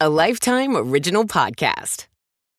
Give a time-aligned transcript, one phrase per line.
[0.00, 2.06] A Lifetime Original Podcast.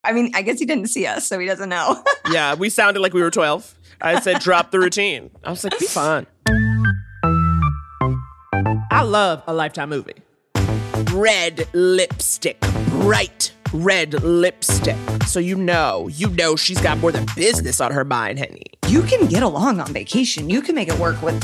[0.04, 2.04] I mean, I guess he didn't see us, so he doesn't know.
[2.32, 3.80] yeah, we sounded like we were 12.
[4.02, 5.30] I said, drop the routine.
[5.46, 6.28] I was like, be fun.
[8.92, 10.16] I love a Lifetime movie.
[11.14, 14.98] Red lipstick, bright red lipstick.
[15.26, 18.66] So you know, you know she's got more than business on her mind, honey.
[18.90, 20.50] you can get along on vacation.
[20.50, 21.42] You can make it work with,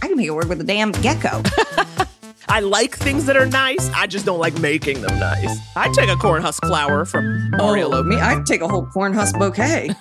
[0.00, 1.42] I can make it work with a damn gecko.
[2.48, 3.90] I like things that are nice.
[3.90, 5.58] I just don't like making them nice.
[5.74, 8.08] I take a corn husk flower from Mario oh, Lopez.
[8.08, 9.90] me, I'd take a whole corn husk bouquet.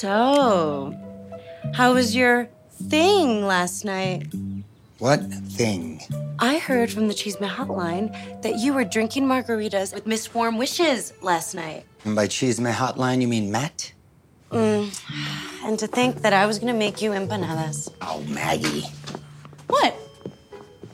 [0.00, 0.94] So,
[1.74, 2.48] how was your
[2.88, 4.28] thing last night?
[4.98, 6.00] What thing?
[6.38, 11.12] I heard from the Cheeseman Hotline that you were drinking margaritas with Miss Warm Wishes
[11.20, 11.84] last night.
[12.04, 13.92] And by cheese my hotline, you mean Matt?
[14.52, 14.96] Mm,
[15.64, 17.92] and to think that I was gonna make you empanadas.
[18.02, 18.84] Oh, Maggie.
[19.70, 19.94] What?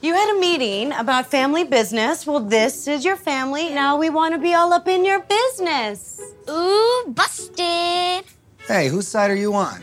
[0.03, 2.27] You had a meeting about family business.
[2.27, 3.71] Well, this is your family.
[3.71, 6.21] Now we wanna be all up in your business.
[6.51, 8.25] Ooh, busted.
[8.69, 9.83] Hey, whose side are you on?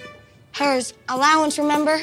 [0.54, 0.94] Hers.
[1.10, 2.00] Allowance, remember?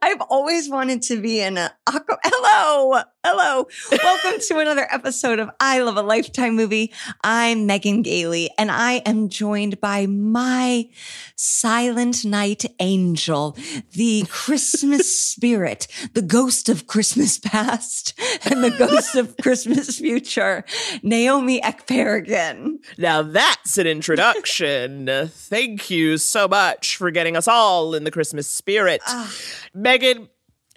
[0.00, 3.06] I've always wanted to be in a uh, aqua.
[3.30, 3.68] Hello.
[3.92, 6.94] Welcome to another episode of I Love a Lifetime Movie.
[7.22, 10.88] I'm Megan Gailey, and I am joined by my
[11.36, 13.54] silent night angel,
[13.92, 20.64] the Christmas spirit, the ghost of Christmas past, and the ghost of Christmas future,
[21.02, 22.76] Naomi Ekperigan.
[22.96, 25.28] Now that's an introduction.
[25.28, 29.02] Thank you so much for getting us all in the Christmas spirit.
[29.06, 29.30] Ah.
[29.74, 30.30] Megan,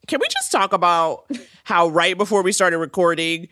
[0.07, 1.29] can we just talk about
[1.63, 3.47] how right before we started recording,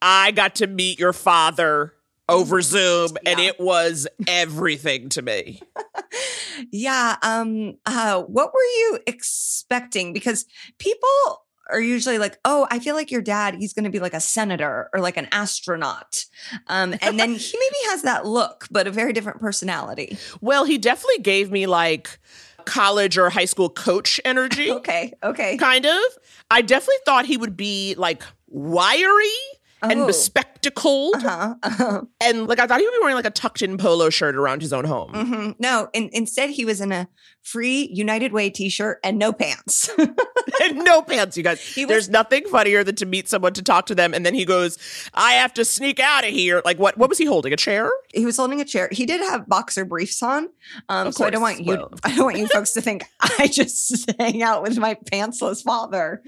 [0.00, 1.94] I got to meet your father
[2.28, 5.60] over Zoom and it was everything to me.
[6.72, 7.16] Yeah.
[7.22, 10.12] Um, uh, what were you expecting?
[10.12, 10.46] Because
[10.78, 11.08] people
[11.70, 14.20] are usually like, oh, I feel like your dad, he's going to be like a
[14.20, 16.24] senator or like an astronaut.
[16.66, 20.18] Um, and then he maybe has that look, but a very different personality.
[20.40, 22.18] Well, he definitely gave me like
[22.70, 24.70] college or high school coach energy.
[24.80, 25.12] Okay.
[25.22, 25.56] Okay.
[25.58, 26.02] kind of.
[26.50, 29.26] I definitely thought he would be like wiry
[29.82, 30.06] and Oh.
[30.60, 31.14] Bespectacled.
[31.16, 31.54] Uh-huh.
[31.62, 32.02] uh-huh.
[32.22, 34.60] And like I thought he would be wearing like a tucked in polo shirt around
[34.62, 35.12] his own home.
[35.12, 35.54] Mhm.
[35.58, 37.08] No, in, instead he was in a
[37.42, 39.88] free United Way t-shirt and no pants.
[40.62, 41.58] and no pants, you guys.
[41.76, 44.44] Was- There's nothing funnier than to meet someone to talk to them and then he
[44.44, 44.76] goes,
[45.14, 46.60] I have to sneak out of here.
[46.64, 47.52] Like what what was he holding?
[47.52, 47.90] A chair?
[48.12, 48.88] he was holding a chair.
[48.92, 50.48] He did have boxer briefs on.
[50.88, 51.94] Um, so I don't want you Well.
[52.04, 56.22] I don't want you folks to think I just hang out with my pantsless father.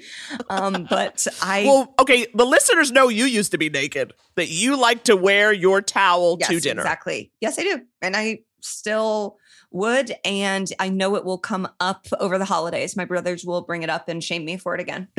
[0.49, 4.15] Um, but I Well, okay, the listeners know you used to be naked.
[4.37, 6.83] That you like to wear your towel yes, to dinner.
[6.83, 7.33] Exactly.
[7.41, 7.81] Yes, I do.
[8.01, 9.39] And I still
[9.71, 10.13] would.
[10.25, 12.97] And I know it will come up over the holidays.
[12.97, 15.09] My brothers will bring it up and shame me for it again.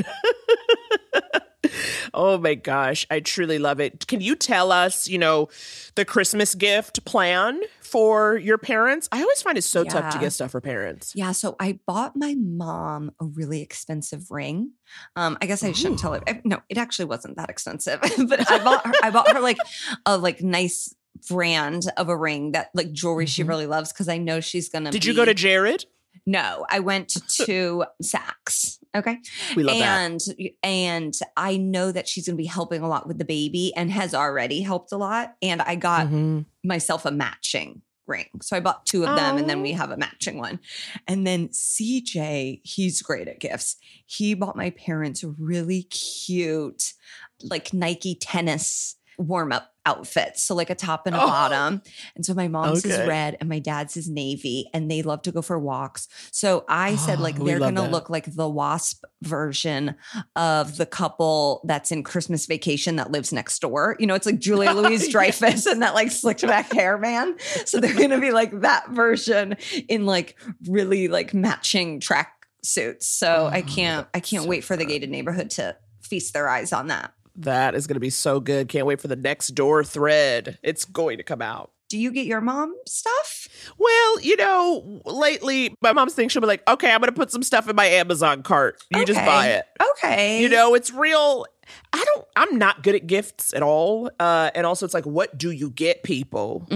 [2.15, 4.05] Oh my gosh, I truly love it.
[4.07, 5.49] Can you tell us, you know,
[5.95, 9.09] the Christmas gift plan for your parents?
[9.11, 11.13] I always find it so tough to get stuff for parents.
[11.15, 14.73] Yeah, so I bought my mom a really expensive ring.
[15.15, 16.23] Um, I guess I shouldn't tell it.
[16.27, 18.93] I- No, it actually wasn't that expensive, but I bought her.
[19.01, 19.57] I bought her like
[20.05, 20.93] a like nice
[21.29, 23.47] brand of a ring that like jewelry she Mhm.
[23.47, 24.91] really loves because I know she's gonna.
[24.91, 25.85] Did you go to Jared?
[26.27, 28.72] No, I went to Saks.
[28.95, 29.17] Okay,
[29.55, 30.01] We love that.
[30.11, 30.21] and
[30.61, 34.13] and I know that she's gonna be helping a lot with the baby and has
[34.13, 35.35] already helped a lot.
[35.41, 36.45] And I got Mhm.
[36.63, 38.27] myself a matching ring.
[38.41, 39.61] So I bought two of them and then Oh.
[39.63, 40.59] we have a matching one.
[41.07, 43.77] And then CJ, he's great at gifts.
[44.05, 46.93] He bought my parents really cute,
[47.41, 50.43] like Nike tennis warm up outfits.
[50.43, 51.27] So, like a top and a Oh.
[51.27, 51.81] bottom.
[52.15, 53.07] And so my mom's is Okay.
[53.07, 56.07] red and my dad's is navy, and they love to go for walks.
[56.31, 59.95] So I said, like, Oh, they're going to look like the wasp version
[60.35, 63.95] of the couple that's in Christmas vacation that lives next door.
[63.99, 67.35] You know, it's like Julia Louise Dreyfus and that like slicked back hair man.
[67.65, 69.55] So they're gonna be like that version
[69.89, 70.37] in like
[70.67, 72.33] really like matching track
[72.63, 73.07] suits.
[73.07, 76.47] So I Oh, can't I can't so wait for the gated neighborhood to feast their
[76.49, 77.13] eyes on that.
[77.35, 78.67] That is going to be so good.
[78.69, 80.59] Can't wait for the next door thread.
[80.63, 81.71] It's going to come out.
[81.89, 83.47] Do you get your mom stuff?
[83.77, 87.31] Well, you know, lately my mom's thing she'll be like, "Okay, I'm going to put
[87.31, 88.81] some stuff in my Amazon cart.
[88.89, 89.65] You just buy it."
[89.97, 90.41] Okay.
[90.41, 91.45] You know, it's real.
[91.91, 92.25] I don't.
[92.35, 94.09] I'm not good at gifts at all.
[94.19, 96.67] Uh, and also, it's like, what do you get people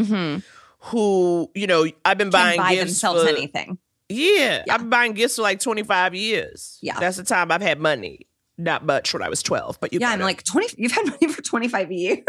[0.80, 1.88] who you know?
[2.06, 2.38] I've been Mm-hmm.
[2.38, 3.78] Can buying buy gifts themselves for- anything.
[4.10, 6.78] Yeah, I've been buying gifts for like 25 years.
[6.82, 6.98] Yeah.
[6.98, 8.27] that's the time I've had money.
[8.58, 10.24] Not much when I was 12, but you Yeah, I'm it.
[10.24, 12.24] like 20 you've had money for 25 years.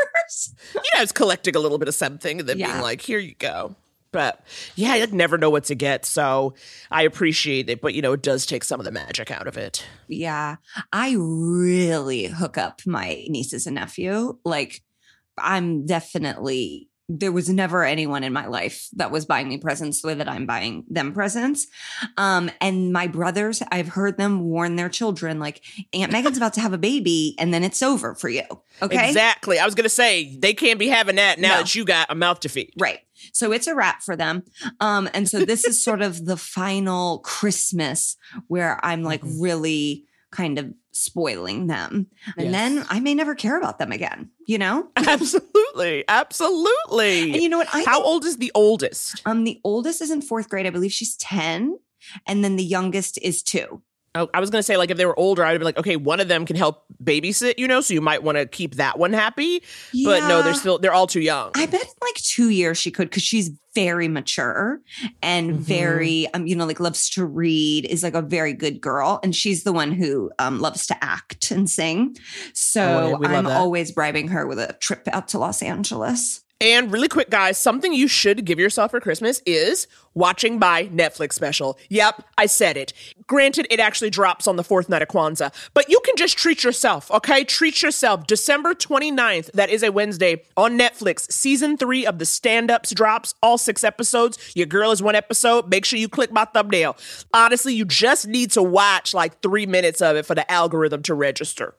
[0.75, 2.73] you know, I was collecting a little bit of something and then Yeah.
[2.73, 3.75] being like, here you go.
[4.11, 4.43] But
[4.75, 6.07] yeah, I never know what to get.
[6.07, 6.55] So
[6.91, 7.81] I appreciate it.
[7.83, 9.85] But, you know, it does take some of the magic out of it.
[10.09, 10.57] Yeah.
[10.93, 14.39] I really hook up my nieces and nephew.
[14.45, 14.83] Like,
[15.39, 20.09] I'm definitely, there was never anyone in my life that was buying me presents the
[20.09, 21.67] way that I'm buying them presents.
[22.19, 25.63] Um, and my brothers, I've heard them warn their children, like,
[25.95, 28.43] Aunt Megan's about to have a baby and then it's over for you.
[28.83, 29.09] Okay.
[29.09, 29.59] Exactly.
[29.59, 31.57] I was going to say, they can't be having that now No.
[31.59, 32.73] that you got a mouth to feed.
[32.79, 33.01] Right.
[33.33, 34.45] So it's a wrap for them.
[34.81, 38.17] Um, and so this is sort of the final Christmas
[38.49, 39.41] where I'm like Mm-hmm.
[39.43, 42.07] really kind of spoiling them.
[42.37, 42.53] And Yes.
[42.53, 44.89] then I may never care about them again, you know?
[44.97, 46.05] Absolutely.
[46.09, 47.33] Absolutely.
[47.33, 47.69] And you know what?
[47.73, 49.23] I How think, old is the oldest?
[49.27, 50.67] um the oldest is in fourth grade.
[50.67, 51.79] I believe she's 10.
[52.27, 53.83] And then the youngest is two.
[54.19, 55.97] Oh, I was going to say, like, if they were older, I'd be like, okay,
[55.97, 58.99] one of them can help babysit, you know, so you might want to keep that
[58.99, 59.63] one happy.
[60.05, 61.53] But no, they're still, they're all too young.
[61.55, 64.81] I bet in like two years she could because she's very mature
[65.23, 65.59] and Mhm.
[65.59, 69.37] very um you know like loves to read is like a very good girl and
[69.37, 73.45] she's the one who um loves to act and sing Oh, so yeah, love I'm
[73.45, 73.57] that.
[73.57, 76.43] always bribing her with a trip out to Los Angeles.
[76.61, 81.35] And really quick, guys, something you should give yourself for Christmas is watching my Netflix
[81.35, 81.79] special.
[81.89, 82.93] Yep, I said it.
[83.27, 86.65] Granted, it actually drops on the fourth night of Kwanzaa, but you can just treat
[86.65, 87.45] yourself, okay?
[87.45, 88.27] Treat yourself.
[88.27, 91.31] December 29th, that is a Wednesday, on Netflix.
[91.31, 94.39] Season three of the stand ups drops, all six episodes.
[94.55, 95.69] Your girl is one episode.
[95.69, 96.97] Make sure you click my thumbnail.
[97.35, 101.15] Honestly, you just need to watch like three minutes of it for the algorithm to
[101.15, 101.75] register.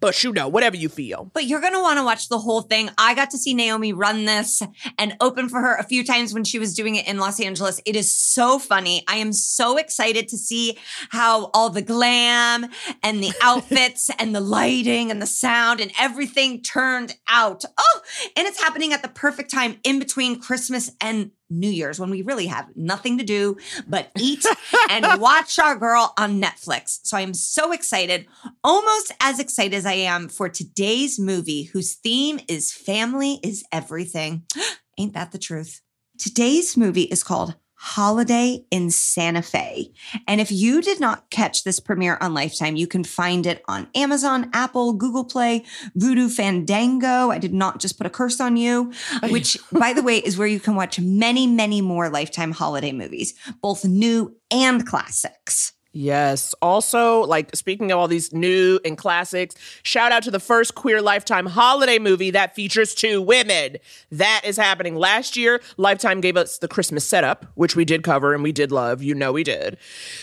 [0.00, 1.30] But you know, whatever you feel.
[1.32, 2.90] But you're going to want to watch the whole thing.
[2.98, 4.62] I got to see Naomi run this
[4.98, 7.65] and open for her a few times when she was doing it in Los Angeles.
[7.84, 9.04] It is so funny.
[9.08, 10.78] I am so excited to see
[11.10, 12.66] how all the glam
[13.02, 17.64] and the outfits and the lighting and the sound and everything turned out.
[17.78, 18.00] Oh,
[18.36, 22.22] and it's happening at the perfect time in between Christmas and New Year's when we
[22.22, 24.44] really have nothing to do but eat
[24.90, 27.00] and watch our girl on Netflix.
[27.04, 28.26] So I'm so excited,
[28.64, 34.44] almost as excited as I am for today's movie, whose theme is family is everything.
[34.98, 35.82] Ain't that the truth?
[36.18, 39.92] Today's movie is called Holiday in Santa Fe.
[40.26, 43.88] And if you did not catch this premiere on Lifetime, you can find it on
[43.94, 45.64] Amazon, Apple, Google Play,
[45.96, 47.30] Vudu Fandango.
[47.30, 48.92] I did not just put a curse on you,
[49.28, 53.34] which, by the way, is where you can watch many, many more Lifetime holiday movies,
[53.60, 55.72] both new and classics.
[55.96, 56.54] Yes.
[56.60, 61.00] Also, like speaking of all these new and classics, shout out to the first queer
[61.00, 63.78] Lifetime holiday movie that features two women.
[64.10, 64.96] That is happening.
[64.96, 68.70] Last year, Lifetime gave us the Christmas setup, which we did cover and we did
[68.70, 69.02] love.
[69.02, 69.78] You know we did.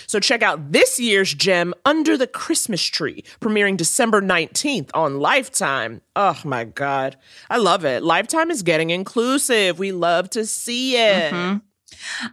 [0.06, 6.02] So check out this year's gem, Under the Christmas Tree, premiering December 19th on Lifetime.
[6.16, 7.18] Oh my God.
[7.50, 8.04] I love it.
[8.04, 9.80] Lifetime is getting inclusive.
[9.80, 11.34] We love to see it.
[11.34, 11.58] Mm-hmm.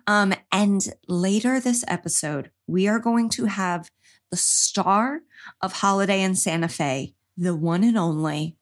[0.07, 3.91] Um, and later this episode, we are going to have
[4.31, 5.21] the star
[5.61, 8.57] of Holiday in Santa Fe, the one and only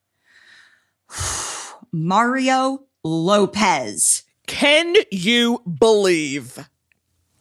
[1.93, 4.25] Mario Lopez.
[4.47, 6.69] Can you believe?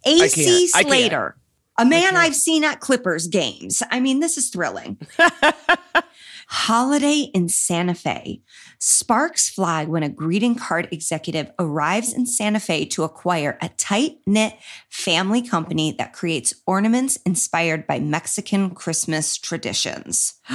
[0.05, 0.75] AC can't.
[0.75, 0.87] I can't.
[0.87, 1.37] Slater,
[1.77, 3.83] a man I've seen at Clippers games.
[3.91, 4.97] I mean, this is thrilling.
[6.49, 8.41] Holiday in Santa Fe.
[8.79, 14.19] Sparks fly when a greeting card executive arrives in Santa Fe to acquire a tight
[14.25, 14.57] knit
[14.89, 20.35] family company that creates ornaments inspired by Mexican Christmas traditions.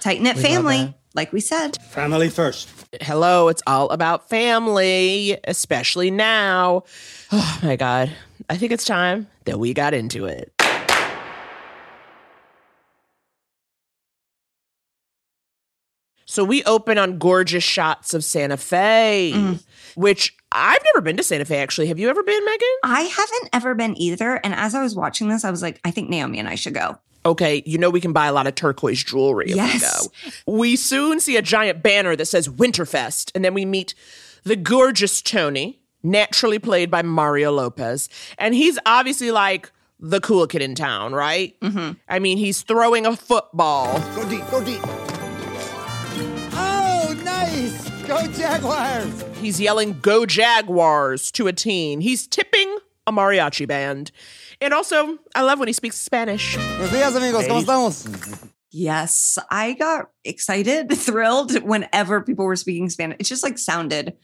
[0.00, 1.82] tight knit family, like we said.
[1.82, 2.68] Family first.
[3.00, 6.84] Hello, it's all about family, especially now.
[7.34, 8.12] Oh my God.
[8.50, 10.51] I think it's time that we got into it.
[16.32, 19.58] So we open on gorgeous shots of Santa Fe,
[19.96, 21.88] which I've never been to Santa Fe actually.
[21.88, 22.68] Have you ever been, Megan?
[22.82, 24.36] I haven't ever been either.
[24.42, 26.72] And as I was watching this, I was like, I think Naomi and I should
[26.72, 26.96] go.
[27.26, 30.08] Okay, you know we can buy a lot of turquoise jewelry if Yes.
[30.24, 30.56] we go.
[30.58, 33.94] We soon see a giant banner that says Winterfest, and then we meet
[34.42, 38.08] the gorgeous Tony, naturally played by Mario Lopez.
[38.38, 39.70] And he's obviously like
[40.00, 41.60] the cool kid in town, right?
[41.60, 41.92] Mm-hmm.
[42.08, 44.00] I mean, he's throwing a football.
[44.16, 44.80] Go deep, go deep.
[48.22, 49.24] Go Go Jaguars!
[49.40, 52.00] He's yelling "Go Jaguars" to a teen.
[52.00, 54.12] He's tipping a mariachi band.
[54.60, 56.56] And also, I love when he speaks Spanish.
[56.56, 57.48] Buenos días, amigos.
[57.48, 58.48] ¿Cómo estamos?
[58.70, 63.16] Yes, I got excited, thrilled whenever people were speaking Spanish.
[63.18, 64.16] It just like sounded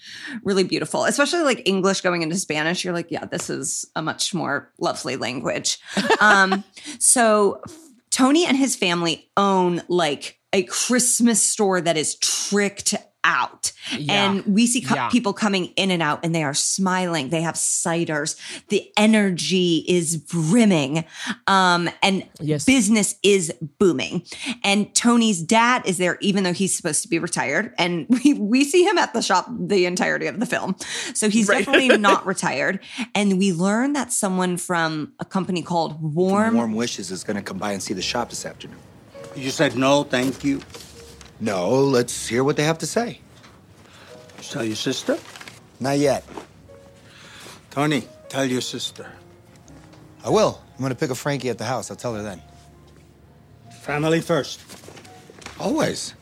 [0.44, 2.84] really beautiful, especially like English going into Spanish.
[2.84, 5.80] You're like, yeah, this is a much more lovely language.
[6.20, 6.62] um,
[7.00, 7.62] so
[8.10, 12.94] Tony and his family own like a Christmas store that is tricked
[13.28, 13.72] out.
[13.96, 14.24] Yeah.
[14.30, 15.08] And we see co- Yeah.
[15.10, 17.28] people coming in and out and they are smiling.
[17.28, 18.36] They have ciders.
[18.68, 21.04] The energy is brimming.
[21.46, 22.64] Um, and Yes.
[22.64, 24.22] business is booming.
[24.64, 27.74] And Tony's dad is there, even though he's supposed to be retired.
[27.78, 30.74] And we, we see him at the shop the entirety of the film.
[31.14, 31.64] So he's Right.
[31.66, 32.80] definitely not retired.
[33.14, 36.54] And we learn that someone from a company called Warm.
[36.54, 38.78] Warm Wishes is going to come by and see the shop this afternoon.
[39.36, 40.60] You said no, thank you.
[41.40, 43.20] No, let's hear what they have to say.
[44.42, 45.18] Tell your sister?
[45.80, 46.24] Not yet.
[47.70, 49.12] Tony, tell your sister.
[50.24, 50.60] I will.
[50.72, 51.90] I'm going to pick a Frankie at the house.
[51.90, 52.42] I'll tell her then.
[53.82, 54.60] Family first.
[55.60, 56.14] Always.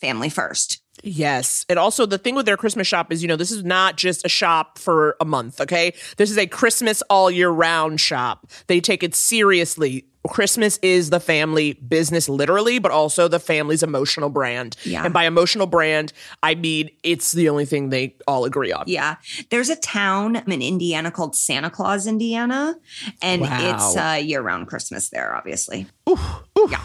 [0.00, 0.80] family first.
[1.04, 1.64] Yes.
[1.68, 4.24] And also, the thing with their Christmas shop is, you know, this is not just
[4.24, 5.94] a shop for a month, okay?
[6.16, 8.46] This is a Christmas all year round shop.
[8.66, 10.06] They take it seriously.
[10.28, 14.76] Christmas is the family business, literally, but also the family's emotional brand.
[14.84, 15.04] Yeah.
[15.04, 16.12] And by emotional brand,
[16.42, 18.84] I mean it's the only thing they all agree on.
[18.86, 19.16] Yeah.
[19.50, 22.76] There's a town in Indiana called Santa Claus, Indiana,
[23.20, 23.74] and Wow.
[23.76, 25.86] it's uh, year round Christmas there, obviously.
[26.06, 26.80] Yeah.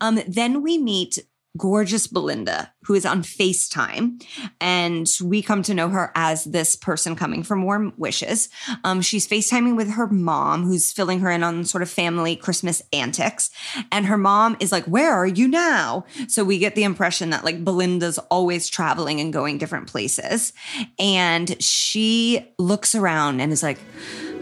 [0.00, 1.18] Um, then we meet
[1.56, 4.22] gorgeous Belinda, who is on FaceTime,
[4.60, 8.48] and we come to know her as this person coming from Warm Wishes.
[8.84, 12.82] Um, she's FaceTiming with her mom, who's filling her in on sort of family Christmas
[12.92, 13.50] antics.
[13.92, 16.04] And her mom is like, Where are you now?
[16.28, 20.52] So we get the impression that like Belinda's always traveling and going different places.
[20.98, 23.78] And she looks around and is like,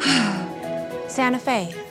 [1.09, 1.84] Santa Fe.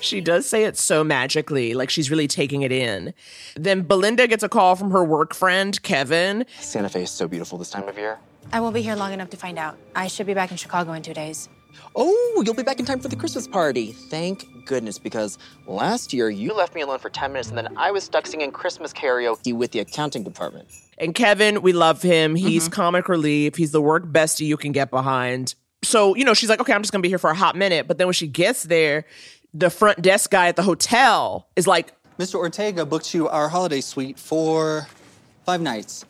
[0.00, 3.12] She does say it so magically, like she's really taking it in.
[3.56, 6.46] Then Belinda gets a call from her work friend, Kevin.
[6.60, 8.18] Santa Fe is so beautiful this time of year.
[8.52, 9.76] I won't be here long enough to find out.
[9.94, 11.48] I should be back in Chicago in two days.
[11.94, 13.92] Oh, you'll be back in time for the Christmas party.
[13.92, 17.90] Thank goodness, because last year you left me alone for 10 minutes and then I
[17.90, 20.68] was stuck singing Christmas karaoke with the accounting department.
[20.96, 22.34] And Kevin, we love him.
[22.34, 22.72] He's Mm-hmm.
[22.72, 23.56] comic relief.
[23.56, 25.54] He's the work bestie you can get behind.
[25.84, 27.86] So, you know, she's like, okay, I'm just gonna be here for a hot minute.
[27.86, 29.04] But then when she gets there,
[29.54, 32.34] the front desk guy at the hotel is like, Mr.
[32.34, 34.86] Ortega booked you our holiday suite for
[35.46, 36.04] five nights.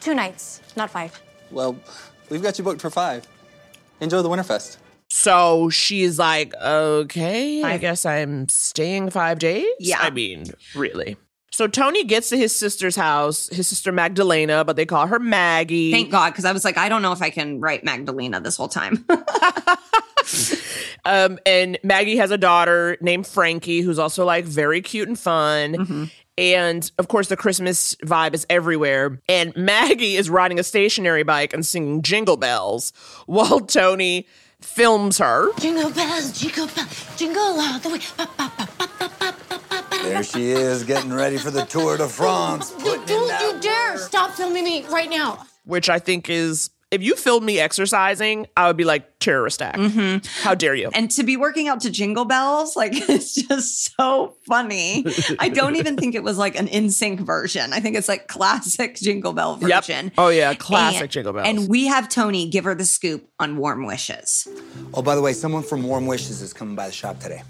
[0.00, 1.20] Two nights, not five.
[1.50, 1.76] Well,
[2.30, 3.26] we've got you booked for five.
[4.00, 4.76] Enjoy the Winterfest.
[5.08, 9.66] so she's like, okay, I guess I'm staying five days.
[9.78, 10.00] Yeah.
[10.00, 11.16] I mean, really.
[11.54, 15.92] So Tony gets to his sister's house, his sister Magdalena, but they call her Maggie.
[15.92, 18.56] Thank God, because I was like, I don't know if I can write Magdalena this
[18.56, 19.04] whole time.
[21.06, 25.74] Um, and Maggie has a daughter named Frankie, who's also like very cute and fun.
[25.74, 26.04] Mm-hmm.
[26.38, 29.20] And of course, the Christmas vibe is everywhere.
[29.28, 32.94] And Maggie is riding a stationary bike and singing jingle bells
[33.26, 34.26] while Tony
[34.62, 35.52] films her.
[35.58, 38.00] Jingle bells, jingle bells, jingle all the way.
[38.16, 39.34] Ba, ba, ba,
[40.04, 42.70] There she is, getting ready for the Tour de France.
[42.72, 45.44] Don't you dare stop filming me right now.
[45.64, 49.78] which I think is if you filmed me exercising, I would be like terrorist act.
[49.78, 50.18] Mm-hmm.
[50.44, 50.90] How dare you?
[50.94, 55.04] And to be working out to jingle bells, like it's just so funny.
[55.40, 57.72] I don't even think it was like an in sync version.
[57.72, 59.70] I think it's like classic jingle bell Yep.
[59.86, 60.12] version.
[60.16, 61.48] Oh, yeah, classic And- Jingle Bells.
[61.48, 64.46] And we have Tony give her the scoop on warm wishes.
[64.92, 67.42] Oh, by the way, someone from Warm Wishes is coming by the shop today.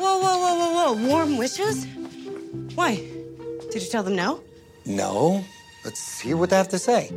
[0.00, 1.08] Whoa, whoa, whoa, whoa, whoa.
[1.08, 1.86] Warm wishes?
[2.74, 2.96] Why?
[3.70, 4.40] Did you tell them no?
[4.86, 5.44] No.
[5.84, 7.10] Let's hear what they have to say.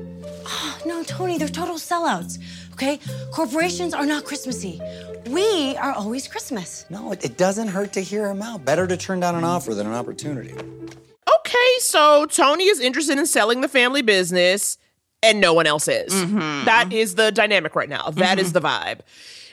[0.45, 2.39] Ah, no, Tony, they're total sellouts.
[2.73, 2.99] Okay?
[3.31, 4.81] Corporations are not Christmassy.
[5.27, 6.85] We are always Christmas.
[6.89, 8.65] No, it, it doesn't hurt to hear him out.
[8.65, 10.53] Better to turn down an offer than an opportunity.
[10.53, 14.77] Okay, so Tony is interested in selling the family business
[15.21, 16.13] and no one else is.
[16.13, 16.65] Mm-hmm.
[16.65, 18.09] That is the dynamic right now.
[18.09, 18.53] That is mm-hmm.
[18.53, 18.99] the vibe.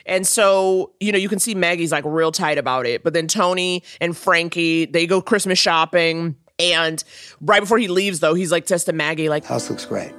[0.05, 3.03] And so, you know, you can see Maggie's like real tight about it.
[3.03, 6.35] But then Tony and Frankie, they go Christmas shopping.
[6.59, 7.03] And
[7.39, 10.13] right before he leaves, though, he's like says to Maggie, like, House looks great.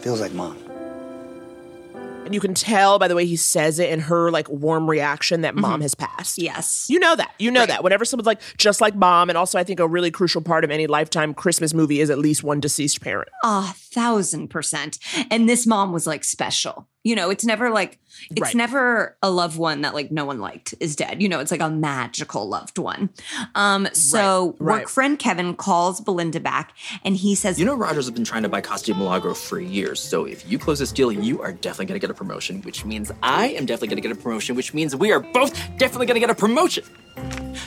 [0.00, 0.56] Feels like mom.
[2.30, 5.40] and you can tell by the way he says it and her like warm reaction
[5.40, 5.82] that mom mm-hmm.
[5.82, 6.38] has passed.
[6.38, 6.86] Yes.
[6.88, 7.34] You know that.
[7.40, 7.82] You know that.
[7.82, 10.70] Whenever someone's like, just like mom, and also I think a really crucial part of
[10.70, 13.28] any lifetime Christmas movie is at least one deceased parent.
[13.42, 14.98] A thousand percent.
[15.30, 16.86] And this mom was like special.
[17.02, 17.98] You know, it's never like
[18.30, 18.54] it's Right.
[18.54, 21.22] never a loved one that like no one liked is dead.
[21.22, 23.08] You know, it's like a magical loved one.
[23.54, 24.80] Um, so Right, right.
[24.82, 28.42] work friend Kevin calls Belinda back and he says, You know, Rogers has been trying
[28.42, 29.98] to buy Costa Milagro for years.
[30.00, 32.84] So if you close this deal, you are definitely going to get a promotion, which
[32.84, 36.06] means I am definitely going to get a promotion, which means we are both definitely
[36.06, 36.84] going to get a promotion.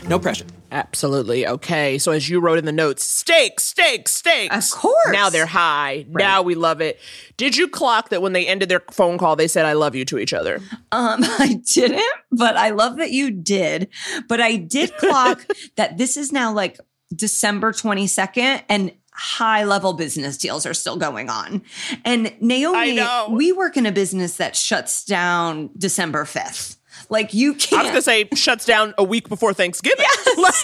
[0.08, 0.46] No pressure.
[0.72, 1.48] Absolutely.
[1.48, 2.00] Okay.
[2.00, 4.74] So as you wrote in the notes, stakes, stakes, stakes.
[4.74, 5.12] Of course.
[5.12, 6.06] Now they're high.
[6.10, 7.00] Now we love it.
[7.38, 10.04] Did you clock that when they ended their phone call, they said, I love you
[10.06, 10.62] to each other?
[10.92, 13.90] Um, I didn't, but I love that you did.
[14.28, 15.46] But I did clock
[15.76, 16.80] that this is now like
[17.16, 21.62] December 22nd and high level business deals are still going on.
[22.04, 26.78] And Naomi, we work in a business that shuts down December 5th.
[27.14, 27.86] Like you can't.
[27.86, 30.04] I was to say shuts down a week before Thanksgiving.
[30.38, 30.56] like,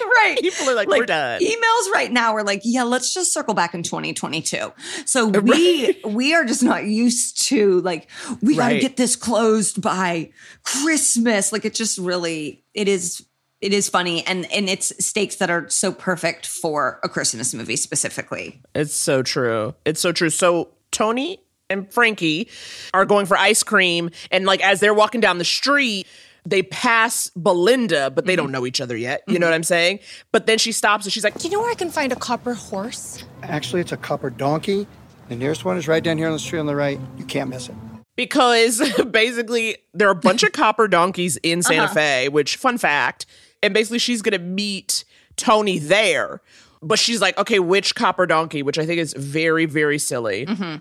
[0.00, 0.38] right.
[0.40, 1.40] people are like, we're done.
[1.40, 4.72] Emails right now are like, yeah, let's just circle back in 2022.
[5.04, 8.08] So we we are just not used to like
[8.40, 10.30] we got to get this closed by
[10.62, 11.52] Christmas.
[11.52, 13.26] Like it just really it is
[13.60, 17.74] it is funny and and it's stakes that are so perfect for a Christmas movie
[17.74, 18.62] specifically.
[18.76, 19.74] It's so true.
[19.84, 20.30] It's so true.
[20.30, 22.48] So Tony and Frankie
[22.94, 26.06] are going for ice cream, and like as they're walking down the street,
[26.44, 28.52] they pass Belinda, but they don't mm-hmm.
[28.52, 29.22] know each other yet.
[29.26, 29.50] You know mm-hmm.
[29.50, 29.98] what I'm saying?
[30.32, 32.16] But then she stops and she's like, Do you know where I can find a
[32.16, 33.24] copper horse?
[33.42, 34.86] Actually, it's a copper donkey.
[35.28, 37.00] The nearest one is right down here on the street on the right.
[37.18, 37.74] You can't miss it.
[38.14, 38.80] because
[39.10, 41.94] basically there are a bunch of copper donkeys in Santa Uh-huh.
[41.94, 43.26] Fe, which fun fact,
[43.62, 45.04] and basically she's gonna meet
[45.36, 46.40] Tony there.
[46.82, 48.62] But she's like, okay, which copper donkey?
[48.62, 50.46] Which I think is very, very silly.
[50.46, 50.76] Mm-hmm.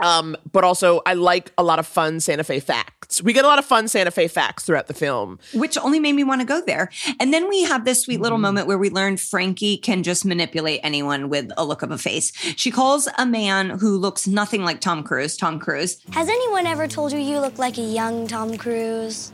[0.00, 3.22] Um, but also I like a lot of fun Santa Fe facts.
[3.22, 5.38] We get a lot of fun Santa Fe facts throughout the film.
[5.54, 6.90] which only made me want to go there.
[7.20, 10.80] And then we have this sweet little moment where we learn Frankie can just manipulate
[10.82, 12.32] anyone with a look of a face.
[12.56, 15.98] She calls a man who looks nothing like Tom Cruise, Tom Cruise.
[16.10, 19.32] Has anyone ever told you you look like a young Tom Cruise?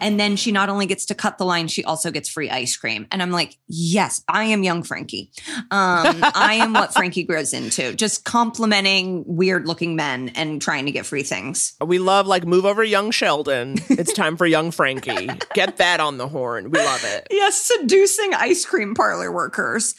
[0.00, 2.76] And then she not only gets to cut the line, she also gets free ice
[2.76, 3.06] cream.
[3.10, 5.30] And I'm like, yes, I am young Frankie.
[5.56, 10.92] Um, I am what Frankie grows into, just complimenting weird looking men and trying to
[10.92, 11.74] get free things.
[11.80, 13.76] We love like move over young Sheldon.
[13.88, 15.28] It's time for young Frankie.
[15.54, 16.70] Get that on the horn.
[16.70, 17.26] We love it.
[17.30, 19.94] Yes, seducing ice cream parlor workers.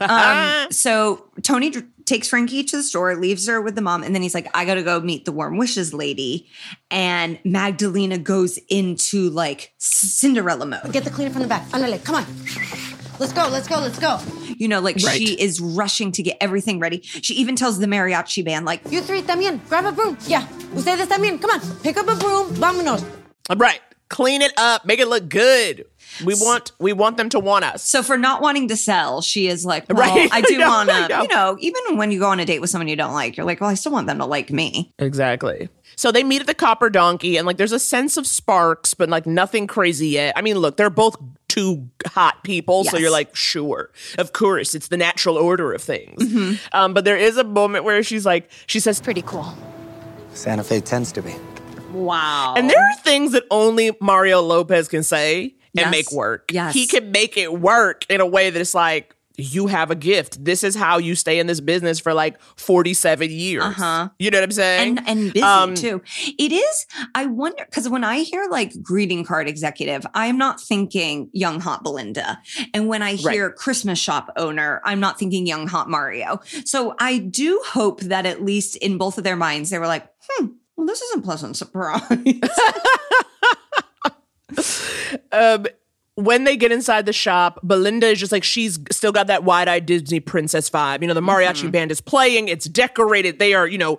[0.00, 1.70] Um, so Tony
[2.06, 4.64] takes Frankie to the store, leaves her with the mom, and then he's like, I
[4.64, 6.46] gotta go meet the warm wishes lady.
[6.90, 10.92] And Magdalena goes into like Cinderella mode.
[10.92, 11.68] Get the cleaner from the back.
[11.70, 12.24] Andale, come on.
[13.18, 14.18] Let's go, let's go, let's go.
[14.58, 15.16] You know, like Right.
[15.18, 17.00] she is rushing to get everything ready.
[17.02, 20.16] She even tells the mariachi band, like, You three también, grab a broom.
[20.26, 21.60] Yeah, ustedes también, come on.
[21.82, 23.04] Pick up a broom, vámonos.
[23.56, 23.80] Right.
[24.08, 24.84] Clean it up.
[24.84, 25.86] Make it look good.
[26.24, 27.82] We want we want them to want us.
[27.82, 30.30] so for not wanting to sell, she is like, well, Right.
[30.32, 32.70] I do I wanna, I you know, even when you go on a date with
[32.70, 34.94] someone you don't like, you're like, well, I still want them to like me.
[34.98, 35.68] Exactly.
[35.96, 39.08] So they meet at the Copper Donkey, and like there's a sense of sparks, but
[39.08, 40.34] like nothing crazy yet.
[40.36, 41.16] I mean, look, they're both
[41.48, 46.22] two hot people, so you're like, sure, of course, it's the natural order of things.
[46.22, 46.54] Mm-hmm.
[46.76, 49.56] Um, but there is a moment where she's like, she says, Pretty cool.
[50.34, 51.34] Santa Fe tends to be.
[51.92, 52.54] Wow.
[52.56, 55.90] and there are things that only Mario Lopez can say and Yes.
[55.90, 56.50] make work.
[56.52, 56.74] Yes.
[56.74, 59.12] he can make it work in a way that it's like.
[59.38, 60.42] You have a gift.
[60.42, 63.62] This is how you stay in this business for like 47 years.
[63.64, 64.08] Uh-huh.
[64.18, 64.96] You know what I'm saying?
[64.96, 66.00] and and busy Um, too.
[66.38, 66.86] It is.
[67.14, 71.60] I wonder because when I hear like greeting card executive, I am not thinking young
[71.60, 72.38] hot Belinda,
[72.72, 76.40] and when I hear Christmas shop owner, I'm not thinking young hot Mario.
[76.64, 80.08] So I do hope that at least in both of their minds, they were like,
[80.30, 80.46] hmm.
[80.76, 82.02] Well, this is a pleasant surprise.
[85.32, 85.66] um,
[86.14, 89.84] when they get inside the shop, Belinda is just like she's still got that wide-eyed
[89.84, 91.02] Disney princess vibe.
[91.02, 91.70] You know, the mariachi Mm-hmm.
[91.70, 93.38] band is playing; it's decorated.
[93.38, 93.98] They are, you know,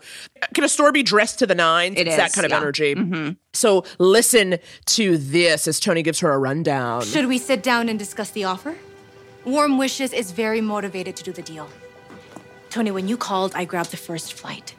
[0.55, 1.95] can a store be dressed to the nines?
[1.97, 2.57] It it's that is, kind of yeah.
[2.57, 2.95] energy.
[2.95, 3.37] Mhm.
[3.53, 7.03] So listen to this as Tony gives her a rundown.
[7.03, 8.75] Should we sit down and discuss the offer?
[9.45, 11.69] Warm Wishes is very motivated to do the deal.
[12.69, 14.73] Tony, when you called, I grabbed the first flight.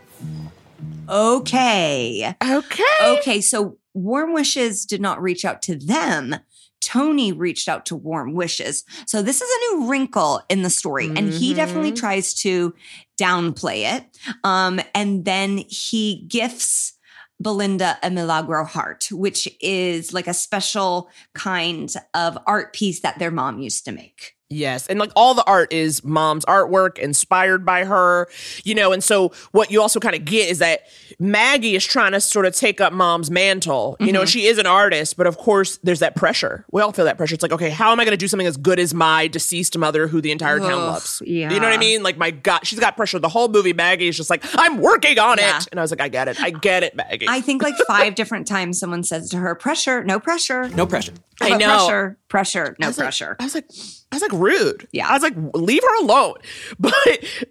[1.08, 2.34] Okay.
[2.42, 2.84] Okay.
[3.02, 3.40] Okay.
[3.40, 6.36] So Warm Wishes did not reach out to them.
[6.80, 8.84] Tony reached out to Warm Wishes.
[9.06, 11.08] So this is a new wrinkle in the story.
[11.08, 12.74] And he definitely tries to
[13.20, 14.04] downplay it.
[14.44, 16.94] Um, and then he gifts
[17.40, 23.30] Belinda a Milagro heart, which is like a special kind of art piece that their
[23.30, 24.37] mom used to make.
[24.50, 24.86] Yes.
[24.86, 28.28] And like all the art is mom's artwork inspired by her,
[28.64, 28.92] you know.
[28.92, 30.84] And so what you also kind of get is that
[31.18, 33.96] Maggie is trying to sort of take up mom's mantle.
[34.00, 34.28] You know, Mhm.
[34.28, 36.64] she is an artist, but of course there's that pressure.
[36.72, 37.34] We all feel that pressure.
[37.34, 39.76] It's like, okay, how am I going to do something as good as my deceased
[39.76, 41.20] mother who the entire town loves?
[41.26, 41.52] yeah.
[41.52, 42.02] You know what I mean?
[42.02, 43.18] Like, my God, she's got pressure.
[43.18, 45.58] The whole movie, Maggie is just like, I'm working on Yeah.
[45.58, 45.66] it.
[45.70, 46.40] And I was like, I get it.
[46.40, 47.26] I get it, Maggie.
[47.28, 50.68] I think like five different times someone says to her, pressure, no pressure.
[50.70, 51.12] No pressure.
[51.40, 51.66] I know.
[51.86, 53.36] Pressure, pressure, no I was like- pressure.
[53.38, 53.66] I was like,
[54.10, 54.88] I was like rude.
[54.92, 55.08] Yeah.
[55.08, 56.36] I was like, leave her alone.
[56.78, 56.94] But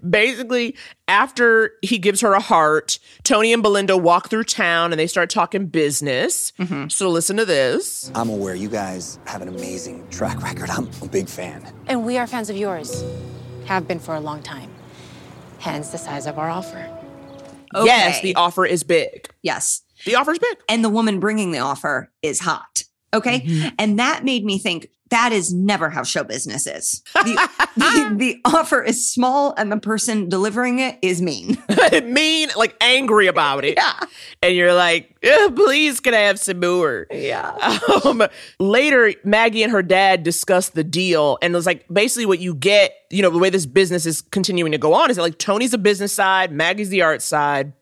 [0.09, 0.75] basically,
[1.07, 5.29] after he gives her a heart, Tony and Belinda walk through town and they start
[5.29, 6.53] talking business.
[6.59, 6.87] Mm-hmm.
[6.87, 8.11] So listen to this.
[8.15, 10.69] I'm aware you guys have an amazing track record.
[10.69, 11.65] I'm a big fan.
[11.87, 13.03] And we are fans of yours.
[13.65, 14.71] Have been for a long time.
[15.59, 16.89] Hence the size of our offer.
[17.75, 19.29] Yes, the offer is big.
[19.43, 19.81] Yes.
[20.05, 20.57] The offer's big.
[20.69, 22.83] And the woman bringing the offer is hot.
[23.13, 23.41] Okay.
[23.41, 23.69] Mm-hmm.
[23.79, 27.03] And that made me think that is never how show business is.
[27.27, 31.57] The, the, the offer is small and the person delivering it is mean.
[32.03, 33.77] mean, like angry about it.
[33.77, 33.99] Yeah.
[34.41, 37.05] And you're like, "Eh, please, can I have some more?
[37.11, 37.51] Yeah.
[38.05, 38.23] Um,
[38.59, 41.37] later, Maggie and her dad discuss the deal.
[41.41, 44.21] And it was like, basically, what you get, you know, the way this business is
[44.21, 47.73] continuing to go on is that like Tony's the business side, Maggie's the art side.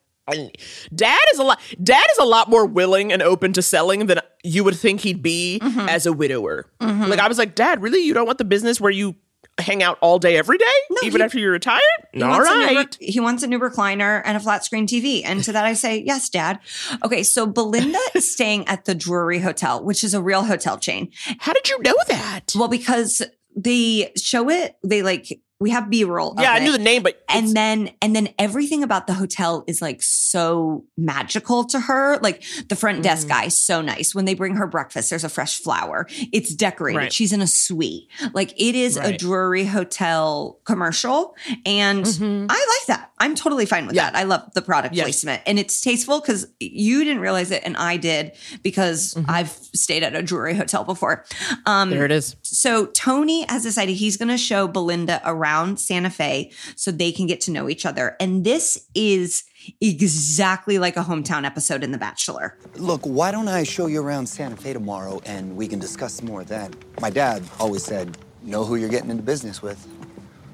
[0.93, 4.19] Dad is a lot dad is a lot more willing and open to selling than
[4.43, 6.65] you would think he'd be as a widower.
[6.81, 7.07] Mhm.
[7.09, 7.99] Like I was like, Dad, really?
[7.99, 9.15] You don't want the business where you
[9.57, 10.65] hang out all day every day?
[11.03, 11.81] even after you're retired?
[12.11, 15.21] He all a new, he wants a new recliner and a flat screen TV.
[15.23, 16.59] And to that, I say, yes, dad.
[17.03, 17.23] Okay.
[17.23, 21.11] So Belinda is staying at the Drury Hotel, which is a real hotel chain.
[21.39, 22.51] How did you know that?
[22.55, 23.21] Well, because
[23.55, 26.36] they show it, they like, we have B roll.
[26.38, 29.82] Yeah, I knew the name, but and then and then everything about the hotel is
[29.82, 32.19] like so magical to her.
[32.21, 33.04] Like the front Mm.
[33.04, 34.13] desk guy, so nice.
[34.13, 36.06] When they bring her breakfast, there's a fresh flower.
[36.32, 36.97] It's decorated.
[36.99, 37.12] Right.
[37.13, 38.04] She's in a suite.
[38.34, 43.10] Like it is a Drury Hotel commercial, and I like that.
[43.17, 44.13] I'm totally fine with that.
[44.15, 45.06] I love the product Yes.
[45.06, 49.30] placement, and it's tasteful because you didn't realize it, and I did because Mm-hmm.
[49.32, 51.23] I've stayed at a Drury Hotel before.
[51.65, 52.36] Um, There it is.
[52.41, 57.25] so Tony has decided he's going to show Belinda around Santa Fe so they can
[57.28, 58.17] get to know each other.
[58.19, 59.43] And this is
[59.82, 62.58] exactly like a hometown episode in The Bachelor.
[62.75, 66.41] Look, why don't I show you around Santa Fe tomorrow and we can discuss more
[66.41, 66.75] of that?
[67.01, 69.88] My dad always said, know who you're getting into business with.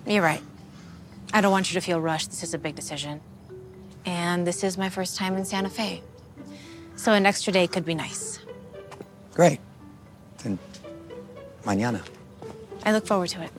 [0.06, 0.42] You're right.
[1.34, 2.30] I don't want you to feel rushed.
[2.30, 3.22] This is a big decision.
[4.06, 6.02] And this is my first time in Santa Fe.
[6.96, 8.40] So an extra day could be nice.
[9.34, 9.60] Great.
[10.44, 10.60] Then,
[11.64, 12.02] mañana.
[12.84, 13.52] I look forward to it.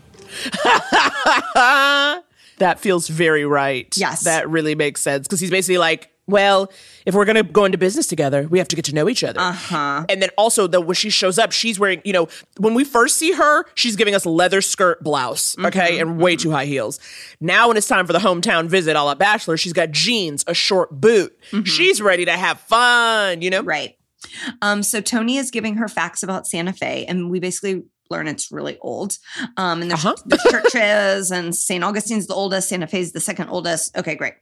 [2.58, 3.92] that feels very right.
[3.96, 4.24] Yes.
[4.24, 5.26] That really makes sense.
[5.26, 6.70] Because he's basically like, well,
[7.04, 9.24] if we're going to go into business together, we have to get to know each
[9.24, 9.40] other.
[9.40, 10.04] Uh huh.
[10.08, 13.18] And then also, the when she shows up, she's wearing, you know, when we first
[13.18, 17.00] see her, she's giving us leather skirt blouse, okay, and way too high heels.
[17.40, 20.54] Now, when it's time for the hometown visit, a la Bachelor, she's got jeans, a
[20.54, 21.36] short boot.
[21.64, 23.62] She's ready to have fun, you know?
[23.62, 23.96] Right.
[24.60, 28.52] Um, so Tony is giving her facts about Santa Fe, and we basically learn it's
[28.52, 29.18] really old.
[29.56, 31.82] Um, and there's, there's churches, and St.
[31.82, 33.96] Augustine's the oldest, Santa Fe's the second oldest.
[33.96, 34.34] Okay, great.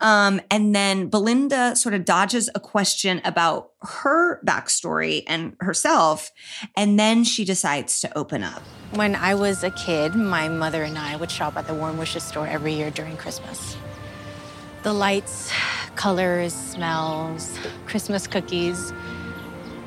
[0.00, 6.32] Um, and then Belinda sort of dodges a question about her backstory and herself,
[6.76, 8.62] and then she decides to open up.
[8.92, 12.24] When I was a kid, my mother and I would shop at the Warm Wishes
[12.24, 13.76] store every year during Christmas.
[14.82, 15.52] The lights,
[15.94, 18.92] colors, smells, Christmas cookies.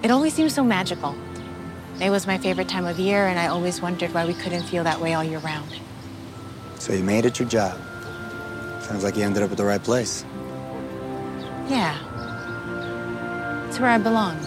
[0.03, 1.15] It always seemed so magical.
[2.01, 4.83] It was my favorite time of year, and I always wondered why we couldn't feel
[4.83, 5.69] that way all year round.
[6.79, 7.79] So you made it your job.
[8.81, 10.25] Sounds like you ended up at the right place.
[11.67, 11.97] Yeah.
[13.67, 14.37] It's where I belong.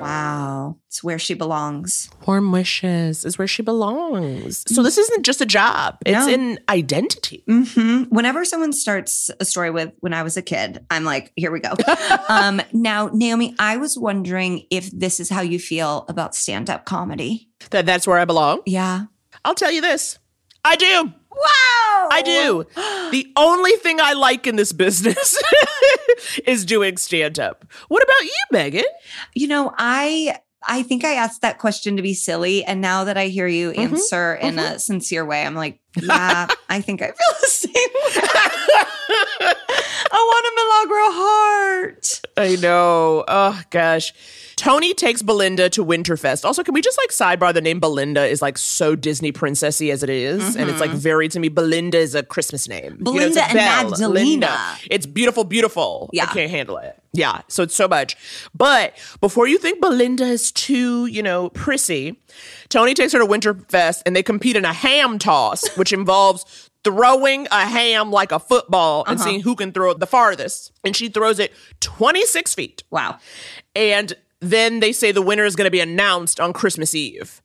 [0.00, 2.08] Wow, it's where she belongs.
[2.26, 4.64] Warm wishes is where she belongs.
[4.72, 6.32] So this isn't just a job; it's No.
[6.32, 7.42] an identity.
[7.46, 11.50] hmm Whenever someone starts a story with "when I was a kid," I'm like, "Here
[11.50, 11.74] we go."
[12.28, 17.48] um, now, Naomi, I was wondering if this is how you feel about stand-up comedy.
[17.70, 18.62] That that's where I belong.
[18.66, 19.04] Yeah.
[19.44, 20.18] I'll tell you this:
[20.64, 21.12] I do.
[21.30, 22.64] Wow, I do.
[23.10, 25.40] the only thing I like in this business
[26.46, 27.64] is doing stand-up.
[27.88, 28.84] What about you, Megan?
[29.34, 33.16] You know, I I think I asked that question to be silly, and now that
[33.16, 33.94] I hear you Mm-hmm.
[33.94, 38.28] answer in a sincere way, I'm like, yeah, I think I feel the same way.
[40.12, 42.20] I want a Milagro heart.
[42.36, 43.24] I know.
[43.26, 44.12] Oh gosh.
[44.56, 46.44] Tony takes Belinda to Winterfest.
[46.44, 50.02] Also, can we just like sidebar the name Belinda is like so Disney princessy as
[50.02, 50.54] it is?
[50.54, 50.98] and it's like mm-hmm.
[50.98, 51.48] very to me.
[51.48, 52.98] Belinda is a Christmas name.
[52.98, 54.28] You know, Belinda and Belle, Magdalena.
[54.28, 54.76] Linda.
[54.90, 56.10] It's beautiful, beautiful.
[56.12, 56.24] Yeah.
[56.24, 57.00] I can't handle it.
[57.12, 58.16] Yeah, so it's so much.
[58.54, 62.20] But before you think Belinda is too, you know, prissy,
[62.68, 67.46] Tony takes her to Winterfest and they compete in a ham toss, which involves throwing
[67.50, 69.24] a ham like a football and Uh-huh.
[69.28, 70.72] seeing who can throw it the farthest.
[70.84, 72.84] And she throws it 26 feet.
[72.90, 73.16] Wow.
[73.74, 77.40] And then they say the winner is going to be announced on Christmas Eve.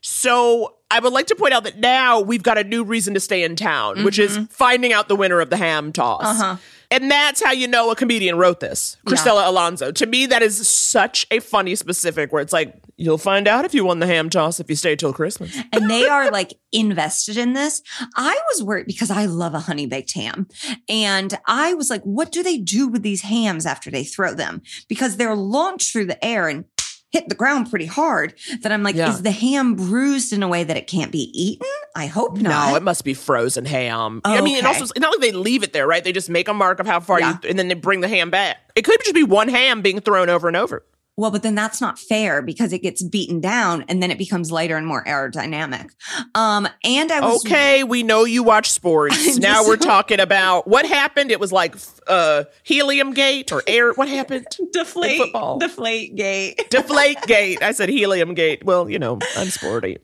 [0.00, 3.20] So I would like to point out that now we've got a new reason to
[3.20, 6.24] stay in town, which is finding out the winner of the ham toss.
[6.26, 6.42] Mm-hmm.
[6.42, 6.56] Uh-huh.
[6.92, 8.98] And that's how you know a comedian wrote this.
[9.06, 9.14] Yeah.
[9.14, 9.92] Cristela Alonzo.
[9.92, 13.72] To me, that is such a funny specific where it's like, you'll find out if
[13.74, 15.56] you won the ham toss if you stay till Christmas.
[15.72, 17.82] and they are like invested in this.
[18.14, 20.46] I was worried because I love a honey baked ham.
[20.88, 24.62] And I was like, what do they do with these hams after they throw them?
[24.88, 26.64] Because they're launched through the air and
[27.12, 28.34] hit the ground pretty hard.
[28.62, 29.10] That I'm like, Yeah.
[29.10, 31.66] is the ham bruised in a way that it can't be eaten?
[31.94, 32.70] I hope not.
[32.70, 34.20] No, it must be frozen ham.
[34.24, 34.74] I mean, and Okay.
[34.74, 36.02] also, it's not like they leave it there, right?
[36.02, 37.36] They just make a mark of how far Yeah.
[37.42, 38.56] you, and then they bring the ham back.
[38.74, 40.82] It could just be one ham being thrown over and over.
[41.16, 44.50] Well, but then that's not fair because it gets beaten down and then it becomes
[44.50, 45.90] lighter and more aerodynamic.
[46.34, 49.36] Um, and I was Okay, we know you watch sports.
[49.38, 51.30] now we're talking about what happened.
[51.30, 53.92] It was like uh helium gate or air.
[53.92, 54.46] What happened?
[54.72, 55.58] deflate football.
[55.58, 56.66] deflate gate.
[56.70, 57.62] Deflate gate.
[57.62, 58.64] I said helium gate.
[58.64, 59.98] Well, you know, I'm sporty.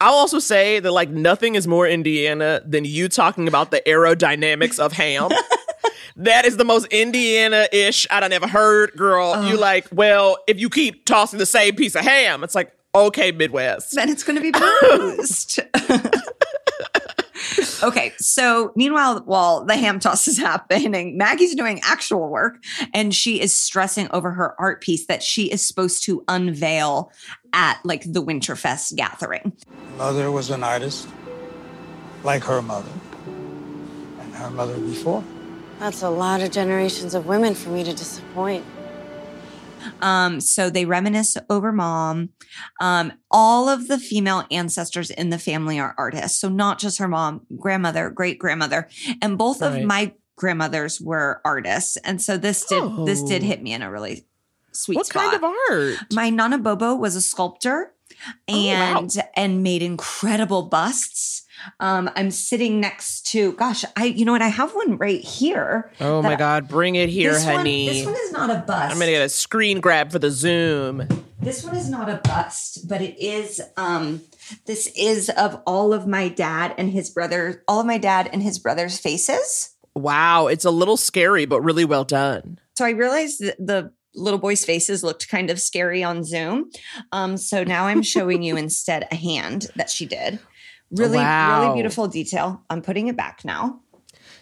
[0.00, 4.78] I'll also say that like nothing is more Indiana than you talking about the aerodynamics
[4.78, 5.30] of ham.
[6.16, 9.44] That is the most Indiana-ish I done ever heard, girl.
[9.44, 13.32] You like, well, if you keep tossing the same piece of ham, it's like, okay,
[13.32, 13.94] Midwest.
[13.94, 15.60] then it's going to be bruised.
[17.82, 22.62] okay, so meanwhile, while the ham toss is happening, Maggie's doing actual work
[22.94, 27.12] and she is stressing over her art piece that she is supposed to unveil
[27.52, 29.52] at like the Winterfest gathering.
[29.96, 31.08] Mother was an artist,
[32.22, 32.90] like her mother,
[34.20, 35.24] and her mother before.
[35.78, 38.64] That's a lot of generations of women for me to disappoint.
[40.02, 42.30] Um, so they reminisce over mom.
[42.80, 46.40] Um, all of the female ancestors in the family are artists.
[46.40, 48.88] So not just her mom, grandmother, great grandmother,
[49.22, 51.96] and both of my grandmothers were artists.
[51.98, 53.46] And so this did this did Oh.
[53.46, 54.26] hit me in a really
[54.72, 55.32] sweet What spot.
[55.32, 55.96] kind of art?
[56.12, 57.92] My Nana Bobo was a sculptor
[58.48, 58.98] Oh, wow.
[59.00, 61.44] and and made incredible busts.
[61.80, 64.42] Um, I'm sitting next to gosh, I you know what?
[64.42, 65.92] I have one right here.
[66.00, 67.86] Oh my I- God, bring it here, this honey.
[67.86, 68.92] One, this one is not a bust.
[68.92, 71.06] I'm gonna get a screen grab for the Zoom.
[71.40, 74.22] This one is not a bust, but it is um
[74.66, 78.42] this is of all of my dad and his brother, all of my dad and
[78.42, 79.74] his brother's faces.
[79.94, 82.58] Wow, it's a little scary, but really well done.
[82.76, 86.70] So I realized that the little boys' faces looked kind of scary on Zoom.
[87.12, 90.40] Um so now I'm showing you instead a hand that she did.
[90.90, 91.60] Really Wow.
[91.62, 92.62] really beautiful detail.
[92.70, 93.80] I'm putting it back now.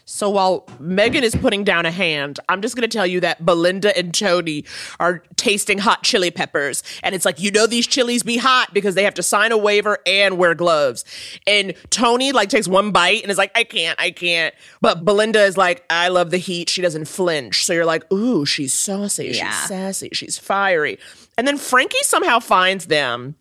[0.08, 3.44] So while Megan is putting down a hand, I'm just going to tell you that
[3.44, 4.64] Belinda and Tony
[5.00, 6.84] are tasting hot chili peppers.
[7.02, 9.58] And it's like, you know, these chilies be hot because they have to sign a
[9.58, 11.04] waiver and wear gloves.
[11.44, 14.54] And Tony like takes one bite and is like, I can't, I can't.
[14.80, 16.68] But Belinda is like, I love the heat.
[16.68, 17.64] She doesn't flinch.
[17.64, 19.32] So you're like, ooh, she's saucy.
[19.34, 19.50] Yeah.
[19.50, 20.10] She's sassy.
[20.12, 21.00] She's fiery.
[21.38, 23.34] And then Frankie somehow finds them.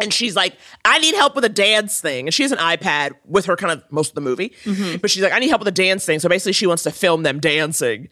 [0.00, 2.26] And she's like, I need help with a dance thing.
[2.26, 4.50] And she has an iPad with her kind of most of the movie.
[4.64, 4.98] Mm-hmm.
[4.98, 6.20] But she's like, I need help with a dance thing.
[6.20, 8.08] So basically, she wants to film them dancing.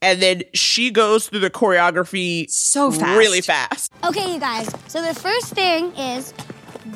[0.00, 3.18] And then she goes through the choreography so fast.
[3.18, 3.92] really fast.
[4.04, 4.70] Okay, you guys.
[4.86, 6.30] So the first thing is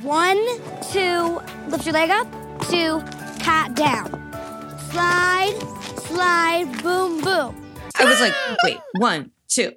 [0.03, 0.39] one,
[0.91, 2.27] two, lift your leg up,
[2.71, 3.01] two,
[3.41, 4.09] cat down.
[4.91, 5.59] Slide,
[5.97, 7.75] slide, boom, boom.
[7.99, 8.35] I was like,
[8.65, 9.73] wait, one, two,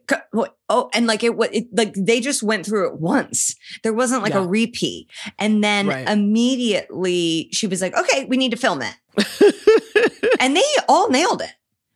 [0.69, 3.55] oh, and like it, wa- it, like they just went through it once.
[3.83, 5.07] There wasn't like a repeat,
[5.39, 6.07] and then Right.
[6.09, 8.95] immediately she was like, okay, we need to film it,
[10.39, 11.51] and they all nailed it.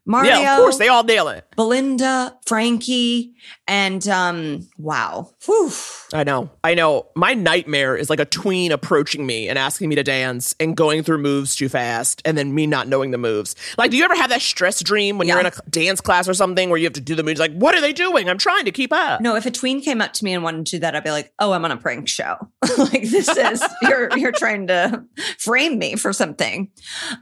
[0.09, 1.45] Mario, yeah, of course, they all nail it.
[1.55, 3.35] Belinda, Frankie,
[3.67, 5.71] and um, wow, Whew.
[6.13, 6.49] I know.
[6.63, 7.07] I know.
[7.15, 11.03] My nightmare is like a tween approaching me and asking me to dance and going
[11.03, 13.55] through moves too fast and then me not knowing the moves.
[13.77, 16.33] Like, do you ever have that stress dream when you're in a dance class or
[16.33, 17.39] something where you have to do the moves?
[17.39, 18.27] Like, what are they doing?
[18.29, 19.21] I'm trying to keep up.
[19.21, 21.11] No, if a tween came up to me and wanted to do that, I'd be
[21.11, 22.35] like, "Oh, I'm on a prank show.
[22.77, 25.05] like this is you're you're trying to
[25.37, 26.71] frame me for something."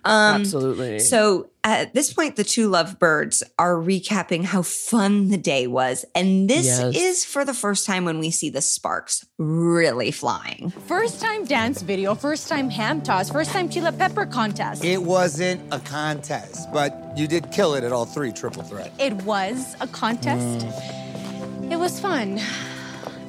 [0.05, 0.99] Um, Absolutely.
[0.99, 6.49] So at this point, the two lovebirds are recapping how fun the day was, and
[6.49, 6.95] this Yes.
[6.95, 10.71] is for the first time when we see the sparks really flying.
[10.87, 14.83] First time dance video, first time ham toss, first time chili pepper contest.
[14.85, 18.91] It wasn't a contest, but you did kill it at all three triple threat.
[18.99, 20.65] It was a contest.
[20.65, 21.71] Mm.
[21.71, 22.39] It was fun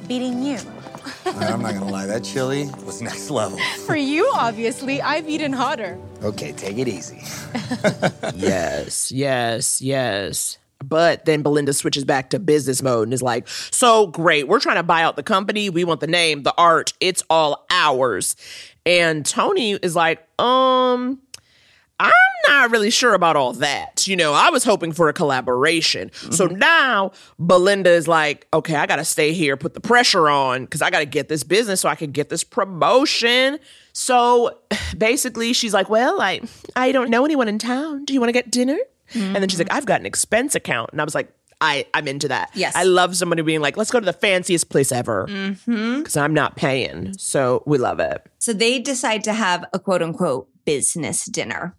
[0.07, 0.59] beating you.
[1.26, 3.58] I'm not gonna lie, that chili was next level.
[3.86, 5.98] For you, obviously, I've eaten hotter.
[6.22, 7.20] Okay, take it easy.
[8.34, 10.58] yes, yes, yes.
[10.84, 14.46] But then Belinda switches back to business mode and is like, so great.
[14.46, 15.70] We're trying to buy out the company.
[15.70, 16.92] We want the name, the art.
[17.00, 18.36] It's all ours.
[18.86, 21.20] And Tony is like, um,
[22.00, 22.12] I'm
[22.46, 24.06] not really sure about all that.
[24.06, 26.11] You know, I was hoping for a collaboration.
[26.30, 30.64] So now Belinda is like, okay, I got to stay here, put the pressure on
[30.64, 33.58] because I got to get this business so I can get this promotion.
[33.92, 34.58] So
[34.98, 36.40] basically, she's like, well, I,
[36.76, 38.04] I don't know anyone in town.
[38.04, 38.78] Do you want to get dinner?
[39.14, 40.90] And then she's like, I've got an expense account.
[40.92, 42.50] And I was like, I, I'm into that.
[42.54, 42.76] Yes.
[42.76, 45.98] I love somebody being like, let's go to the fanciest place ever Mm-hmm.
[45.98, 47.16] because I'm not paying.
[47.18, 48.24] So we love it.
[48.38, 51.74] So they decide to have a quote unquote business dinner.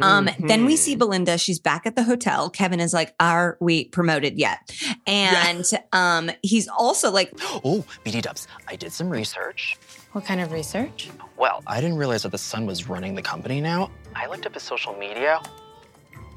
[0.00, 1.38] Um, Then we see Belinda.
[1.38, 2.50] She's back at the hotel.
[2.50, 4.58] Kevin is like, Are we promoted yet?
[5.06, 9.78] And um, he's also like, Oh, BD Dubs, I did some research.
[10.12, 11.08] What kind of research?
[11.38, 13.90] Well, I didn't realize that the son was running the company now.
[14.14, 15.40] I looked up his social media.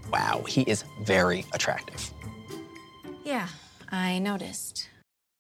[0.10, 2.14] Wow, he is very attractive.
[3.26, 3.50] Yeah,
[3.92, 4.88] I noticed.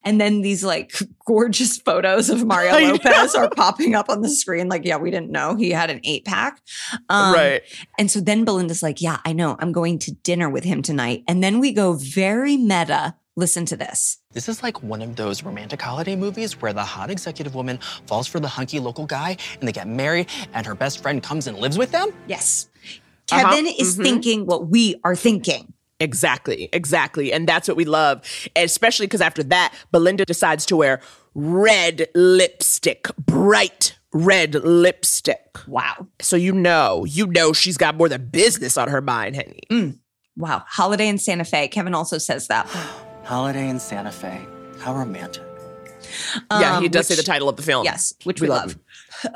[0.07, 0.93] And then these like
[1.25, 4.69] gorgeous photos of Mario I Lopez are popping up on the screen.
[4.69, 6.61] Like, yeah, we didn't know he had an eight pack.
[7.09, 7.61] Um, Right.
[7.99, 9.57] And so then Belinda's like, yeah, I know.
[9.59, 11.23] I'm going to dinner with him tonight.
[11.27, 13.15] And then we go very meta.
[13.35, 14.17] Listen to this.
[14.31, 18.25] This is like one of those romantic holiday movies where the hot executive woman falls
[18.27, 21.57] for the hunky local guy and they get married and her best friend comes and
[21.59, 22.09] lives with them.
[22.27, 22.67] Yes.
[23.31, 23.43] Uh-huh.
[23.51, 24.03] Kevin is Mhm.
[24.03, 25.73] thinking what we are thinking.
[25.99, 27.33] Exactly, exactly.
[27.33, 28.21] And that's what we love.
[28.55, 31.01] Especially because after that, Belinda decides to wear
[31.33, 35.57] red lipstick, bright red lipstick.
[35.67, 36.07] Wow.
[36.21, 39.59] So you know, you know she's got more than business on her mind, honey.
[39.71, 39.99] Mm.
[40.35, 40.63] Wow.
[40.67, 41.67] Holiday in Santa Fe.
[41.67, 42.67] Kevin also says that.
[43.23, 44.39] Holiday in Santa Fe.
[44.79, 45.43] How romantic.
[46.51, 47.83] yeah, he Um, does say the title of the film.
[47.83, 48.77] Yes, which we, love.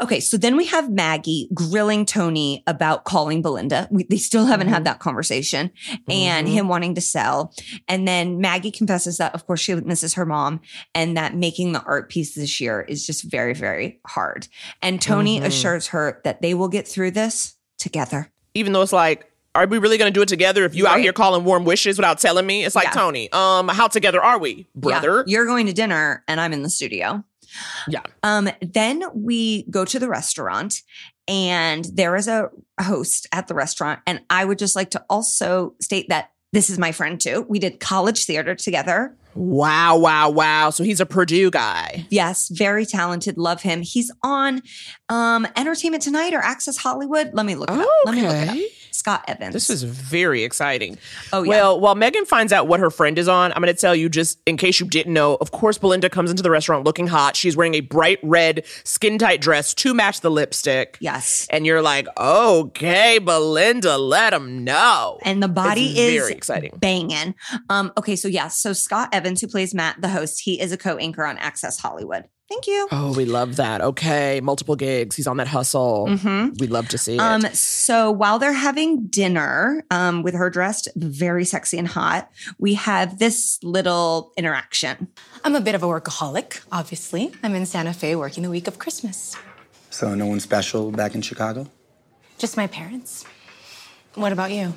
[0.02, 3.88] Okay, so then we have Maggie grilling Tony about calling Belinda.
[3.91, 5.72] We, they still haven't had that conversation
[6.10, 6.52] and Mhm.
[6.52, 7.54] him wanting to sell.
[7.88, 10.62] And then Maggie confesses that, of course, she misses her mom
[10.94, 14.48] and that making the art piece this year is just very, very hard.
[14.82, 15.46] And Tony Mhm.
[15.46, 18.32] assures her that they will get through this together.
[18.54, 21.12] Even though it's like, are we really gonna do it together if you out here
[21.12, 22.63] calling warm wishes without telling me?
[22.63, 22.91] It's like, Yeah.
[22.91, 25.24] Tony, um, how together are we, brother?
[25.28, 27.24] Yeah, you're going to dinner and I'm in the studio.
[27.88, 28.02] Yeah.
[28.24, 30.82] Um, then we go to the restaurant
[31.28, 34.00] and there is a host at the restaurant.
[34.06, 37.46] And I would just like to also state that this is my friend too.
[37.48, 39.16] We did college theater together.
[39.34, 40.70] Wow, wow, wow.
[40.72, 42.06] So he's a Purdue guy.
[42.10, 43.38] Yes, very talented.
[43.38, 43.82] Love him.
[43.82, 44.62] He's on
[45.08, 47.32] um Entertainment Tonight or Access Hollywood.
[47.34, 47.88] Let me look it up.
[48.06, 48.58] Let me look it up.
[48.91, 49.54] Scott Evans.
[49.54, 50.97] This is very exciting.
[51.34, 51.49] Oh, yeah.
[51.49, 54.10] Well, while Megan finds out what her friend is on, I'm going to tell you
[54.10, 55.36] just in case you didn't know.
[55.41, 57.36] Of course, Belinda comes into the restaurant looking hot.
[57.36, 60.97] She's wearing a bright red skin tight dress to match the lipstick.
[60.99, 61.47] Yes.
[61.49, 65.19] And you're like, okay, Belinda, let them know.
[65.23, 66.73] and the body It's is very exciting.
[66.77, 67.36] banging.
[67.69, 70.77] Um, okay, so yes, so Scott Evans, who plays Matt, the host, he is a
[70.77, 72.25] co-anchor on Access Hollywood.
[72.52, 72.86] Thank you.
[72.92, 73.80] Oh, we love that.
[73.80, 75.16] Okay, multiple gigs.
[75.16, 76.08] He's on that hustle.
[76.10, 76.60] Mhm.
[76.60, 77.20] We'd love to see it.
[77.22, 82.74] Um, so while they're having dinner, um, with her dressed very sexy and hot, we
[82.74, 85.08] have this little interaction.
[85.46, 87.32] I'm a bit of a workaholic, obviously.
[87.42, 89.34] I'm in Santa Fe working the week of Christmas.
[89.90, 91.68] So no one special back in Chicago?
[92.38, 93.24] Just my parents.
[94.16, 94.74] What about you?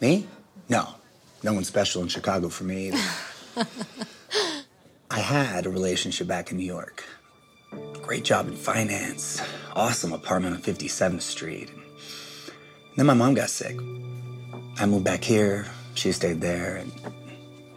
[0.00, 0.28] Me?
[0.68, 0.94] No.
[1.42, 3.66] No one special in Chicago for me either.
[5.12, 7.04] I had a relationship back in New York.
[8.00, 9.42] Great job in finance.
[9.76, 11.70] Awesome apartment on 57th Street.
[12.96, 13.76] Then my mom got sick.
[14.78, 15.66] I moved back here.
[15.96, 16.90] She stayed there, and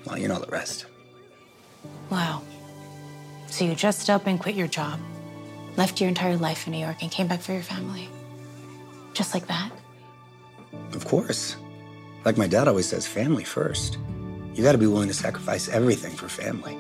[0.06, 0.86] well, you know the rest.
[2.10, 2.42] Wow.
[3.48, 5.02] So you dressed up and quit your job,
[5.76, 8.08] left your entire life in New York, and came back for your family.
[9.14, 9.72] Just like that?
[10.94, 11.58] Of course.
[12.24, 13.98] Like my dad always says, family first.
[14.54, 16.80] You gotta be willing to sacrifice everything for family.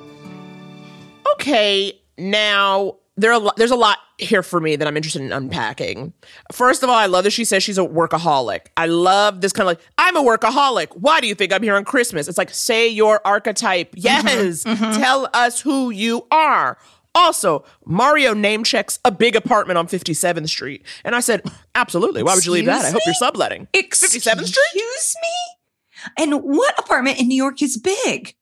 [1.33, 5.21] Okay, now there are a lo- there's a lot here for me that I'm interested
[5.21, 6.13] in unpacking.
[6.51, 8.67] First of all, I love that she says she's a workaholic.
[8.77, 10.89] I love this kind of like I'm a workaholic.
[10.95, 12.27] Why do you think I'm here on Christmas?
[12.27, 13.95] It's like say your archetype.
[13.95, 14.27] Mm-hmm.
[14.27, 14.99] Yes, mm-hmm.
[14.99, 16.77] tell us who you are.
[17.15, 20.85] Also, Mario name checks a big apartment on 57th Street.
[21.05, 22.21] And I said, absolutely.
[22.23, 22.83] Why would you leave that?
[22.83, 23.69] I hope you're subletting.
[23.73, 24.63] 57th Street?
[24.73, 26.13] Excuse me?
[26.17, 28.35] And what apartment in New York is big?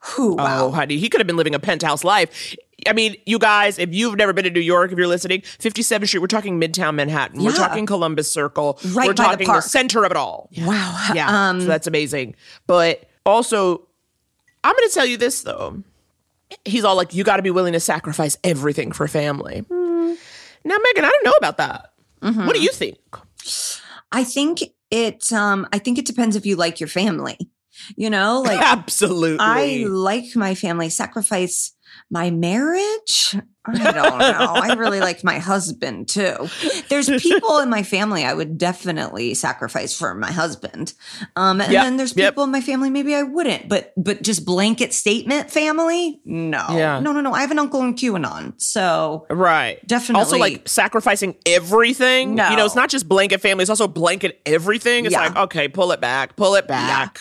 [0.00, 0.36] Who?
[0.38, 2.54] Oh, honey, he could have been living a penthouse life.
[2.86, 6.06] I mean, you guys, if you've never been to New York, if you're listening, 57th
[6.06, 7.42] Street, we're talking Midtown Manhattan.
[7.42, 8.78] We're talking Columbus Circle.
[8.92, 9.64] Right we're by the talking park.
[9.64, 10.48] center of it all.
[10.58, 11.10] Wow.
[11.12, 11.48] Yeah.
[11.48, 12.36] Um, so that's amazing.
[12.68, 13.88] But also,
[14.62, 15.82] I'm going to tell you this, though.
[16.64, 19.64] He's all like, you got to be willing to sacrifice everything for family.
[19.68, 20.14] Hmm.
[20.64, 21.92] Now, Megan, I don't know about that.
[22.22, 22.46] Mm-hmm.
[22.46, 22.98] What do you think?
[24.12, 27.38] I think it um I think it depends if you like your family.
[27.96, 29.38] You know, like Absolutely.
[29.40, 31.72] I like my family sacrifice.
[32.10, 33.34] My marriage?
[33.66, 34.52] I don't know.
[34.54, 36.48] I really like my husband too.
[36.90, 40.92] There's people in my family I would definitely sacrifice for my husband.
[41.34, 42.32] Um, and Yep, then there's yep.
[42.34, 43.68] people in my family maybe I wouldn't.
[43.70, 46.20] But but just blanket statement family?
[46.26, 46.64] No.
[46.70, 47.00] Yeah.
[47.00, 47.32] No, no, no.
[47.32, 48.52] I have an uncle in QAnon.
[48.60, 49.84] So Right.
[49.86, 50.20] Definitely.
[50.20, 52.34] Also, like sacrificing everything.
[52.34, 52.50] No.
[52.50, 55.06] You know, it's not just blanket family, it's also blanket everything.
[55.06, 55.28] It's Yeah.
[55.28, 57.20] like, okay, pull it back, pull it back.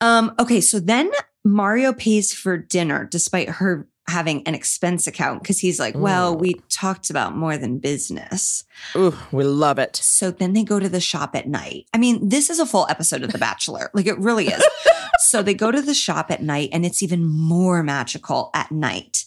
[0.00, 1.10] Um, okay, so then
[1.44, 6.54] Mario pays for dinner despite her having an expense account because he's like, well, we
[6.68, 8.64] talked about more than business.
[8.94, 9.96] Ooh, we love it.
[9.96, 11.86] So then they go to the shop at night.
[11.92, 13.90] I mean, this is a full episode of The Bachelor.
[13.94, 14.64] like it really is.
[15.18, 19.24] so they go to the shop at night and it's even more magical at night.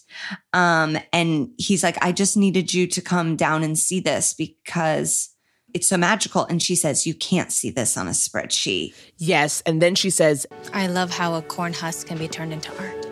[0.54, 5.28] Um, and he's like, I just needed you to come down and see this because
[5.74, 6.44] it's so magical.
[6.46, 8.94] And she says, You can't see this on a spreadsheet.
[9.18, 9.62] Yes.
[9.66, 13.06] And then she says, I love how a corn husk can be turned into art.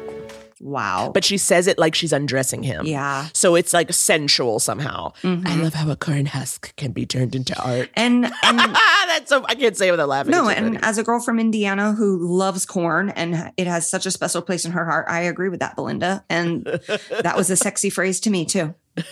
[0.61, 1.13] Wow.
[1.15, 2.85] but she says it like she's undressing him.
[2.85, 3.29] Yeah.
[3.33, 5.13] So it's like sensual somehow.
[5.23, 5.47] Mhm.
[5.47, 7.91] I love how a corn husk can be turned into art.
[7.95, 10.33] And and That's so I can't say it without laughing.
[10.33, 10.79] no, and funny.
[10.83, 14.65] as a girl from Indiana who loves corn and it has such a special place
[14.65, 16.25] in her heart, I agree with that, Belinda.
[16.29, 16.65] And
[17.23, 18.75] that was a sexy phrase to me too.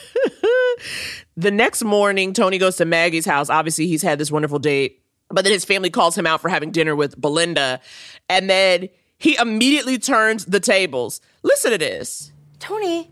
[1.36, 3.50] the next morning, Tony goes to Maggie's house.
[3.50, 6.70] Obviously, he's had this wonderful date, but then his family calls him out for having
[6.70, 7.80] dinner with Belinda.
[8.28, 11.20] And then he immediately turns the tables.
[11.42, 12.32] Listen to this.
[12.58, 13.10] Tony,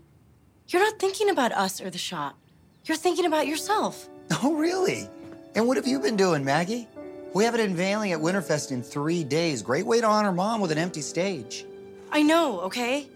[0.67, 2.37] you're not thinking about us or the shop.
[2.85, 4.09] You're thinking about yourself.
[4.43, 5.07] Oh, really?
[5.53, 6.87] And what have you been doing, Maggie?
[7.35, 9.61] We have an unveiling at Winterfest in three days.
[9.61, 11.63] Great way to honor mom with an empty stage.
[12.11, 13.07] I know, okay?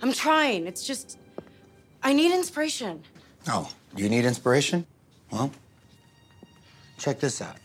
[0.00, 0.66] I'm trying.
[0.66, 1.18] It's just,
[2.02, 3.02] I need inspiration.
[3.48, 3.70] Oh,
[4.02, 4.86] you need inspiration?
[5.30, 5.50] Well,
[6.98, 7.56] check this out.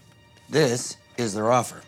[0.50, 1.82] This is their offer.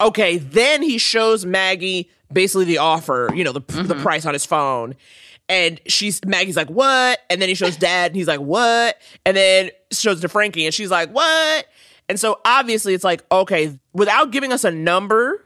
[0.00, 4.02] Okay, then he shows Maggie basically the offer, you know, the, the mm-hmm.
[4.02, 4.94] price on his phone.
[5.48, 7.20] And she's Maggie's like, what?
[7.30, 9.00] And then he shows dad and he's like, what?
[9.24, 11.66] And then shows to Frankie and she's like, what?
[12.08, 15.44] And so obviously it's like, okay, without giving us a number,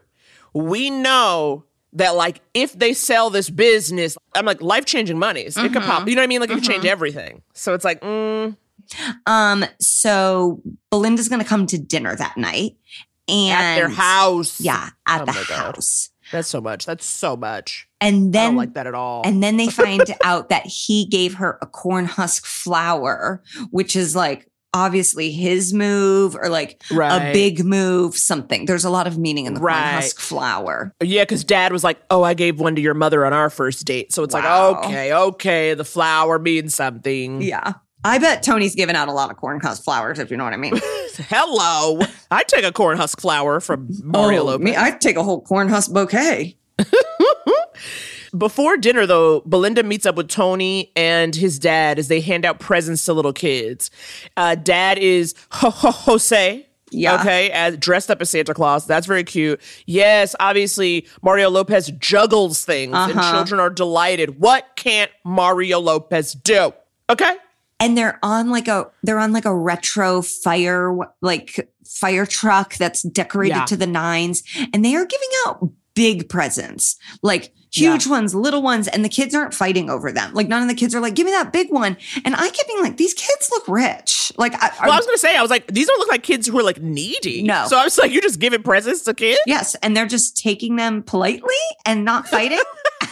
[0.53, 1.63] we know
[1.93, 5.57] that like if they sell this business, I'm like life changing monies.
[5.57, 6.41] It could pop, you know what I mean?
[6.41, 7.41] Like it could change everything.
[7.53, 8.55] So it's like, mm,
[9.25, 12.77] Um, so Belinda's gonna come to dinner that night.
[13.29, 14.59] And at their house.
[14.59, 15.75] Yeah, at Oh the God.
[15.75, 16.09] house.
[16.31, 16.85] That's so much.
[16.85, 17.87] That's so much.
[18.01, 19.21] And I then don't like that at all.
[19.25, 24.15] And then they find out that he gave her a corn husk flower, which is
[24.15, 28.65] like obviously his move or like a big move, something.
[28.65, 29.81] There's a lot of meaning in the Right.
[29.81, 30.93] corn husk flower.
[31.01, 33.85] Yeah, because dad was like, Oh, I gave one to your mother on our first
[33.85, 34.11] date.
[34.11, 34.71] So it's Wow.
[34.71, 37.41] like, okay, okay, the flower means something.
[37.41, 37.73] Yeah.
[38.05, 40.51] I bet Tony's given out a lot of corn husk flowers, if you know what
[40.53, 40.73] I mean.
[41.29, 42.01] Hello.
[42.31, 44.63] I'd take a corn husk flower from Mario oh, Lopez.
[44.65, 46.57] me, I'd take a whole corn husk bouquet.
[48.37, 52.59] Before dinner, though, Belinda meets up with Tony and his dad as they hand out
[52.59, 53.91] presents to little kids.
[54.35, 56.65] Uh, dad is Ho- Ho- Jose.
[56.95, 57.19] Yeah.
[57.19, 58.85] Okay, as dressed up as Santa Claus.
[58.85, 59.59] That's very cute.
[59.87, 63.31] Yes, obviously Mario Lopez juggles things and Uh-huh.
[63.33, 64.39] children are delighted.
[64.39, 66.71] What can't Mario Lopez do?
[67.09, 67.35] Okay.
[67.79, 73.01] and they're on like a they're on like a retro fire like fire truck that's
[73.01, 73.65] decorated Yeah.
[73.65, 78.87] to the nines and they are giving out big presents like huge ones little ones
[78.87, 81.25] and the kids aren't fighting over them like none of the kids are like give
[81.25, 84.71] me that big one and i kept being like these kids look rich like I,
[84.81, 86.63] Well, I was gonna say, I was like, these don't look like kids who are
[86.63, 87.43] like needy.
[87.43, 87.67] No.
[87.67, 89.39] So I was like, you're just giving presents to kids?
[89.45, 91.53] yes and they're just taking them politely
[91.85, 92.61] and not fighting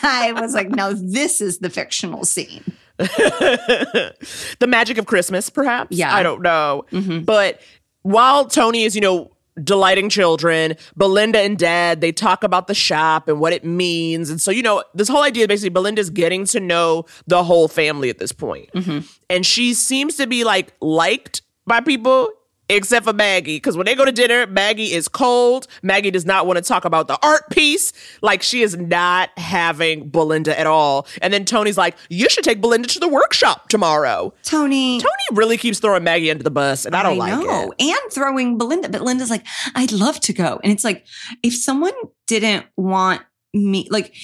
[0.04, 2.64] i was like no this is the fictional scene
[2.98, 5.98] the magic of Christmas, perhaps.
[5.98, 6.14] Yeah.
[6.14, 6.86] I don't know.
[6.92, 7.26] Mhm.
[7.26, 7.60] But
[8.04, 9.32] while Tony is, you know,
[9.62, 14.30] delighting children, Belinda and Dad, they talk about the shop and what it means.
[14.30, 18.10] And so, you know, this whole idea basically Belinda's getting to know the whole family
[18.10, 18.70] at this point.
[18.74, 19.00] Mm-hmm.
[19.30, 22.30] And she seems to be like liked by people.
[22.72, 25.68] Except for Maggie, because when they go to dinner, Maggie is cold.
[25.84, 27.92] Maggie does not want to talk about the art piece.
[28.22, 31.06] Like, she is not having Belinda at all.
[31.22, 34.34] And then Tony's like, You should take Belinda to the workshop tomorrow.
[34.44, 37.74] tony Tony really keeps throwing Maggie under the bus, and I don't like know.
[37.78, 37.84] it.
[37.84, 39.46] And throwing Belinda, but Linda's like,
[39.76, 40.60] I'd love to go.
[40.64, 41.06] And it's like,
[41.44, 41.94] if someone
[42.28, 43.22] didn't want
[43.54, 44.16] me, like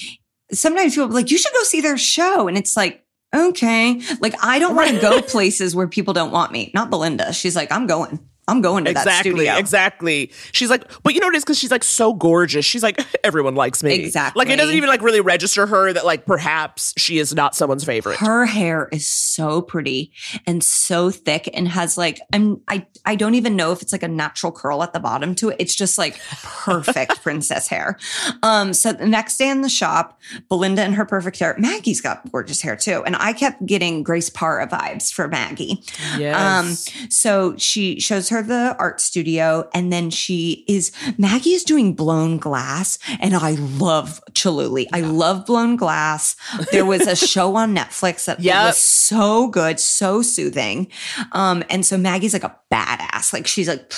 [0.52, 2.48] sometimes people are like, you should go see their show.
[2.48, 4.00] And it's like, okay.
[4.20, 6.70] Like I don't want to go places where people don't want me.
[6.74, 7.32] Not Belinda.
[7.32, 8.18] She's like, I'm going.
[8.48, 9.56] I'm going to that exactly, studio.
[9.56, 10.32] exactly.
[10.52, 12.64] She's like, but you know what it is because she's like so gorgeous.
[12.64, 13.94] She's like, everyone likes me.
[13.94, 14.40] Exactly.
[14.40, 17.84] Like it doesn't even like really register her that like perhaps she is not someone's
[17.84, 18.16] favorite.
[18.16, 20.12] Her hair is so pretty
[20.46, 24.02] and so thick and has like I'm I I don't even know if it's like
[24.02, 25.56] a natural curl at the bottom to it.
[25.58, 27.98] It's just like perfect princess hair.
[28.42, 30.18] Um so the next day in the shop,
[30.48, 31.54] Belinda and her perfect hair.
[31.58, 33.04] Maggie's got gorgeous hair too.
[33.04, 35.82] And I kept getting Grace Parra vibes for Maggie.
[36.16, 36.88] Yes.
[36.88, 41.94] Um so she shows her the art studio and then she is Maggie is doing
[41.94, 44.86] blown glass and I love Chihuly.
[44.92, 46.36] I love blown glass.
[46.72, 48.64] There was a show on Netflix that Yep.
[48.66, 50.88] was so good, so soothing.
[51.32, 53.32] Um and so Maggie's like a badass.
[53.32, 53.92] Like she's like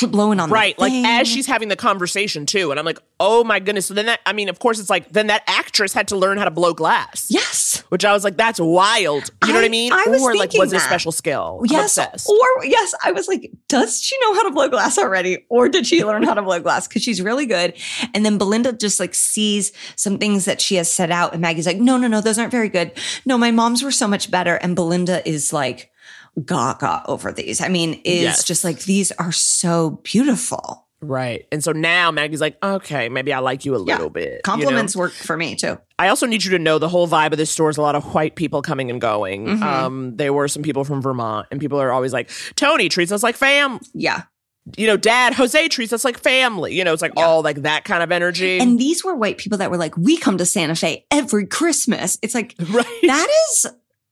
[0.10, 3.42] blowing on the right like as she's having the conversation too and i'm like oh
[3.44, 6.08] my goodness so then that i mean of course it's like then that actress had
[6.08, 9.54] to learn how to blow glass yes which i was like that's wild you know
[9.58, 12.94] what i mean I was or like was it a special skill Yes, or yes,
[13.04, 16.22] I was like, does she know how to blow glass already, or did she learn
[16.22, 16.86] how to blow glass?
[16.86, 17.74] Because she's really good.
[18.14, 21.66] And then Belinda just like sees some things that she has set out, and Maggie's
[21.66, 22.92] like, no, no, no, those aren't very good.
[23.24, 24.56] No, my mom's were so much better.
[24.56, 25.90] And Belinda is like,
[26.44, 27.60] gaga over these.
[27.60, 28.44] I mean, is Yes.
[28.44, 30.85] just like these are so beautiful.
[31.00, 34.30] Right and so now maggie's like okay maybe i like you a little bit you
[34.36, 34.40] know?
[34.44, 35.78] Compliments work for me too.
[35.98, 37.94] I also need you to know the whole vibe of this store is a lot
[37.94, 39.46] of white people coming and going.
[39.46, 39.62] Mhm.
[39.62, 43.22] Um, there were some people from Vermont, and people are always like, Tony treats us
[43.22, 43.80] like fam.
[43.94, 44.22] Yeah.
[44.76, 46.74] You know, Dad, Jose treats us like family.
[46.74, 48.58] You know, it's like all like that kind of energy.
[48.58, 52.18] And these were white people that were like, we come to Santa Fe every Christmas.
[52.20, 53.66] It's like, that is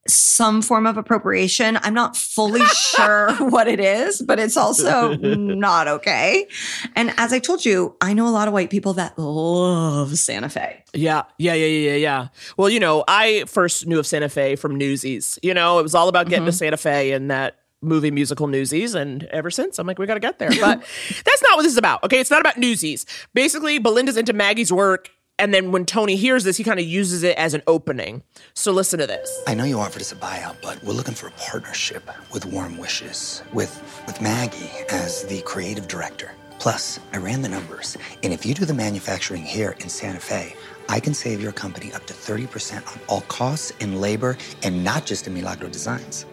[0.07, 1.77] some form of appropriation.
[1.81, 6.47] I'm not fully sure what it is, but it's also not okay.
[6.95, 10.49] And as I told you, I know a lot of white people that love Santa
[10.49, 10.83] Fe.
[10.93, 12.27] Yeah, yeah, yeah, yeah, yeah.
[12.57, 15.39] Well, you know, I first knew of Santa Fe from Newsies.
[15.41, 16.57] You know, it was all about getting to mm-hmm.
[16.57, 18.95] Santa Fe and that movie musical Newsies.
[18.95, 20.49] And ever since, I'm like, we got to get there.
[20.49, 20.59] But
[21.25, 22.03] that's not what this is about.
[22.03, 23.05] Okay, it's not about Newsies.
[23.33, 25.09] Basically, Belinda's into Maggie's work.
[25.37, 28.23] And then when Tony hears this, he kind of uses it as an opening.
[28.53, 29.43] So listen to this.
[29.47, 32.77] I know you offered us a buyout, but we're looking for a partnership with Warm
[32.77, 33.73] Wishes, with
[34.07, 36.31] with Maggie as the creative director.
[36.57, 40.55] Plus, I ran the numbers, and if you do the manufacturing here in Santa Fe,
[40.87, 45.05] I can save your company up to 30% on all costs and labor, and not
[45.05, 46.25] just in Milagro Designs.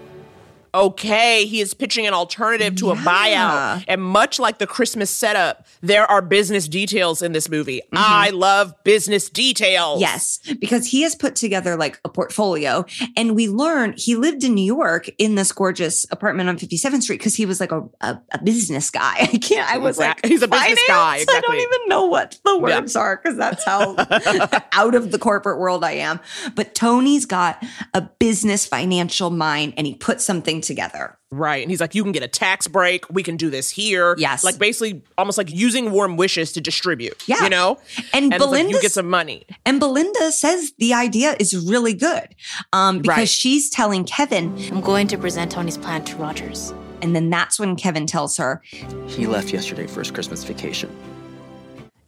[0.75, 3.85] Okay, he is pitching an alternative to a buyout.
[3.89, 7.79] And much like the Christmas setup, there are business details in this movie.
[7.87, 7.97] Mm-hmm.
[7.99, 10.01] I love business details.
[10.01, 12.85] Yes, because he has put together like a portfolio.
[13.17, 17.19] And we learn he lived in New York in this gorgeous apartment on 57th Street
[17.19, 19.15] because he was like a, a, a business guy.
[19.21, 22.53] I can't, I was like, he's a business guy, I don't even know what the
[22.55, 22.79] Yeah.
[22.79, 23.95] words are because that's how
[24.73, 26.19] out of the corporate world I am.
[26.55, 27.63] But Tony's got
[27.93, 31.19] a business financial mind and he put something together.
[31.31, 31.63] Right.
[31.63, 33.09] And he's like, you can get a tax break.
[33.11, 34.15] We can do this here.
[34.19, 34.45] Yes.
[34.45, 37.23] Like basically almost like using warm wishes to distribute.
[37.29, 37.43] Yeah.
[37.45, 37.79] You know?
[38.13, 39.45] And it's like, you get some money.
[39.67, 42.29] And Belinda says the idea is really good
[42.73, 43.29] um, because Right.
[43.29, 46.73] she's telling Kevin, I'm going to present Tony's plan to Rogers.
[47.03, 48.63] And then that's when Kevin tells her,
[49.09, 50.91] He left yesterday for his Christmas vacation.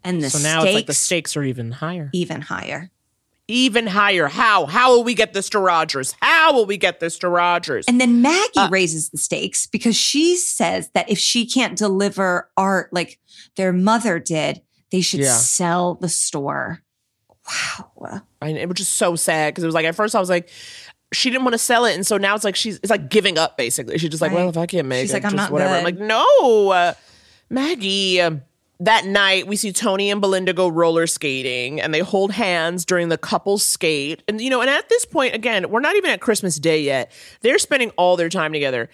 [0.05, 2.11] and the so now stakes it's like the stakes are even higher.
[2.12, 2.90] even higher.
[3.47, 4.26] Even higher.
[4.28, 4.64] How?
[4.64, 6.14] How will we get this to Rogers?
[6.22, 7.84] How will we get this to Rogers?
[7.86, 12.49] And then Maggie Uh, raises the stakes because she says that if she can't deliver
[12.57, 13.18] art like
[13.57, 15.36] their mother did, they should Yeah.
[15.36, 16.82] sell the store.
[17.97, 18.22] Wow.
[18.40, 20.49] I, it was just so sad because it was like at first I was like,
[21.12, 23.36] she didn't want to sell it, and so now it's like she's it's like giving
[23.36, 23.99] up basically.
[23.99, 24.38] She's just like, Right.
[24.38, 25.74] well, if I can't make She's it, like, I'm just not whatever.
[25.74, 26.95] I'm like, no, uh,
[27.51, 28.20] Maggie.
[28.22, 28.42] Um,
[28.80, 33.08] that night, we see Tony and Belinda go roller skating, and they hold hands during
[33.08, 34.22] the couple's skate.
[34.28, 37.12] And you know, and at this point, again, we're not even at Christmas Day yet.
[37.40, 38.88] They're spending all their time together.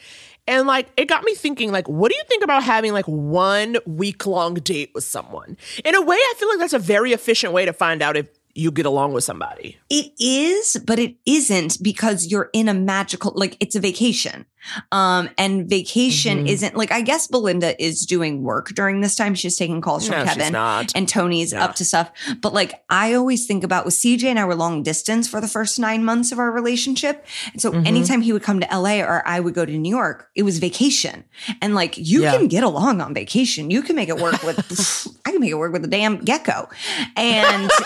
[0.47, 3.77] And like it got me thinking, like, what do you think about having like one
[3.87, 5.57] week long date with someone?
[5.85, 8.29] In a way, I feel like that's a very efficient way to find out if
[8.55, 9.79] you get along with somebody.
[9.89, 14.47] It is, but it isn't because you're in a magical, like it's a vacation.
[14.93, 16.49] Um, and vacation Mhm.
[16.49, 19.35] isn't like, I guess Belinda is doing work during this time.
[19.35, 20.55] She's taking calls from No, Kevin
[20.95, 21.65] and Tony's Yeah.
[21.65, 22.11] up to stuff.
[22.41, 25.49] But like, I always think about with CJ and I were long distance for the
[25.49, 27.27] first nine months of our relationship.
[27.53, 27.87] And so Mhm.
[27.87, 30.59] anytime he would come to LA or I would go to New York, it was
[30.59, 31.25] vacation.
[31.63, 32.37] And like, you Yeah.
[32.37, 33.71] can get along on vacation.
[33.71, 34.59] You can make it work with,
[35.27, 36.69] I can make it work with a damn gecko.
[37.17, 37.71] And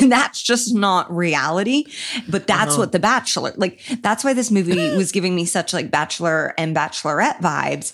[0.00, 1.84] and that's just not reality.
[2.28, 2.78] But that's Uh-huh.
[2.80, 6.74] what The Bachelor, like, that's why this movie was giving me such like Bachelor and
[6.74, 7.92] Bachelorette vibes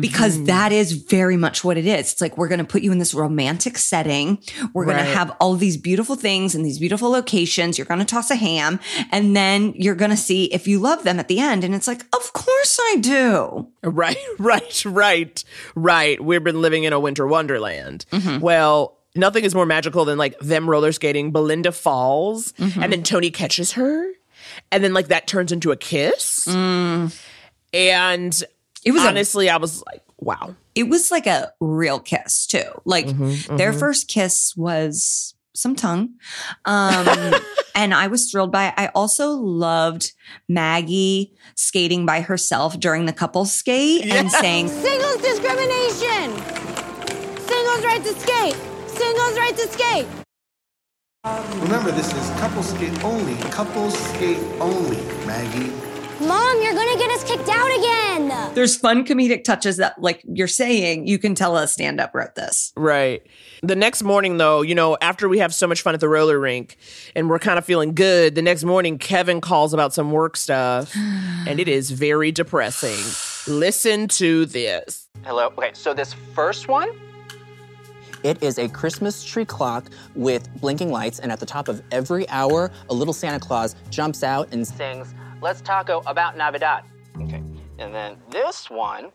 [0.00, 0.46] because Mhm.
[0.46, 2.12] that is very much what it is.
[2.12, 4.38] It's like, we're going to put you in this romantic setting.
[4.72, 5.04] We're going Right.
[5.04, 7.76] to have all these beautiful things and these beautiful locations.
[7.76, 8.80] You're going to toss a ham
[9.10, 11.64] and then you're going to see if you love them at the end.
[11.64, 13.68] And it's like, of course I do.
[13.82, 16.24] Right, right, right, right.
[16.24, 18.06] We've been living in a winter wonderland.
[18.12, 18.38] Mm-hmm.
[18.40, 21.32] Well, nothing is more magical than like them roller skating.
[21.32, 22.90] Belinda falls, and mm-hmm.
[22.90, 24.08] then Tony catches her,
[24.70, 26.46] and then like that turns into a kiss.
[26.48, 27.12] Mm.
[27.72, 28.42] And
[28.84, 30.54] It was honestly, I was like, wow.
[30.74, 32.70] it was like a real kiss too.
[32.84, 33.78] Like their mhm.
[33.78, 36.14] first kiss was some tongue.
[36.64, 37.34] Um,
[37.74, 38.74] and I was thrilled by it.
[38.76, 40.12] I also loved
[40.48, 46.36] Maggie skating by herself during the couple skate and saying, Singles discrimination!
[47.38, 48.56] Singles right to skate!
[48.86, 50.06] Singles right to skate!
[51.60, 53.36] Remember, this is couple skate only.
[53.50, 55.72] Couple skate only, Maggie.
[56.26, 58.54] Mom, you're gonna get us kicked out again.
[58.54, 62.34] there's fun comedic touches that like you're saying, you can tell a stand up wrote
[62.36, 62.72] this.
[62.76, 63.26] Right.
[63.62, 66.38] The next morning, though, you know, after we have so much fun at the roller
[66.38, 66.76] rink
[67.16, 70.94] and we're kind of feeling good, the next morning, Kevin calls about some work stuff
[70.96, 72.98] and it is very depressing.
[73.52, 75.08] Listen to this.
[75.24, 75.52] Hello.
[75.58, 76.88] Okay, so this first one,
[78.22, 82.28] it is a Christmas tree clock with blinking lights, and at the top of every
[82.28, 85.12] hour, a little Santa Claus jumps out and sings,
[85.42, 86.84] Let's taco about Navidad.
[87.20, 87.42] Okay,
[87.80, 89.10] and then this one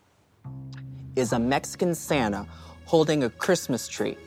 [1.16, 2.46] is a Mexican Santa
[2.84, 4.18] holding a Christmas tree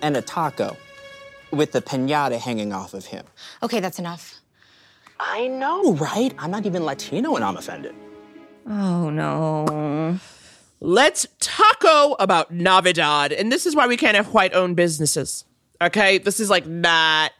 [0.00, 0.78] and a taco
[1.50, 3.26] with the pinata hanging off of him.
[3.62, 4.40] Okay, that's enough.
[5.20, 6.34] I know, right?
[6.38, 7.94] I'm not even Latino and I'm offended.
[8.66, 10.18] Oh no.
[10.80, 13.32] Let's taco about Navidad.
[13.32, 15.44] And this is why we can't have white owned businesses.
[15.82, 16.16] Okay?
[16.16, 17.32] This is like not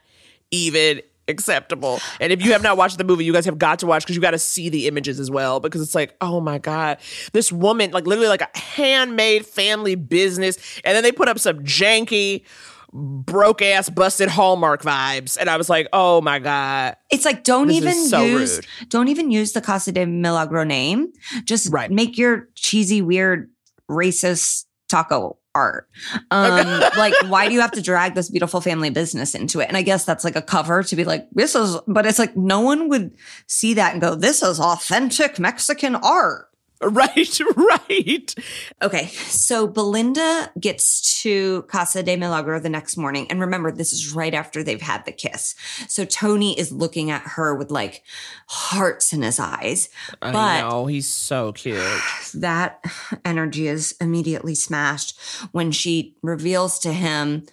[0.51, 1.99] even acceptable.
[2.19, 4.15] And if you have not watched the movie, you guys have got to watch because
[4.15, 5.59] you got to see the images as well.
[5.59, 6.97] Because it's like, oh my God,
[7.33, 10.57] this woman, like literally like a handmade family business.
[10.83, 12.43] And then they put up some janky,
[12.91, 15.37] broke ass, busted Hallmark vibes.
[15.39, 16.95] And I was like, oh my God.
[17.11, 18.89] It's like don't even so use rude.
[18.89, 21.11] don't even use the Casa de Milagro name.
[21.43, 23.51] Just make your cheesy, weird,
[23.89, 25.89] racist taco art.
[26.31, 29.67] Um, like why do you have to drag this beautiful family business into it?
[29.67, 32.37] And I guess that's like a cover to be like, this is but it's like
[32.37, 33.15] no one would
[33.47, 36.49] see that and go, This is authentic Mexican art.
[36.87, 38.35] Right, right.
[38.83, 43.25] Okay, so Belinda gets to Casa de Milagro the next morning.
[43.29, 45.55] And remember, this is right after they've had the kiss.
[45.87, 48.03] So Tony is looking at her with like
[48.47, 49.89] hearts in his eyes.
[50.21, 50.85] I But know.
[50.85, 51.81] He's so cute.
[52.35, 52.83] that
[53.25, 55.19] energy is immediately smashed
[55.51, 57.45] when she reveals to him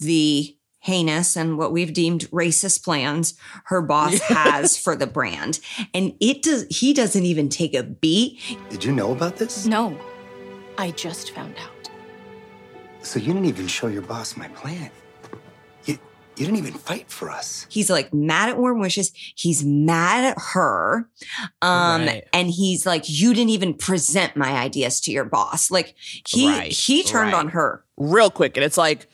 [0.00, 3.34] the heinous and what we've deemed racist plans
[3.66, 5.60] her boss has for the brand
[5.94, 9.64] and it does he doesn't even take a beat Did you know about this?
[9.64, 9.96] No,
[10.76, 11.88] I just found out.
[13.02, 14.90] So you didn't even show your boss my plan.
[15.84, 15.98] You,
[16.36, 17.66] you didn't even fight for us.
[17.68, 21.08] he's like mad at warm wishes he's mad at her
[21.62, 22.24] um Right.
[22.32, 25.94] and he's like you didn't even present my ideas to your boss like
[26.26, 27.38] he Right, he turned right.
[27.38, 28.56] on her real quick.
[28.56, 29.06] And it's like,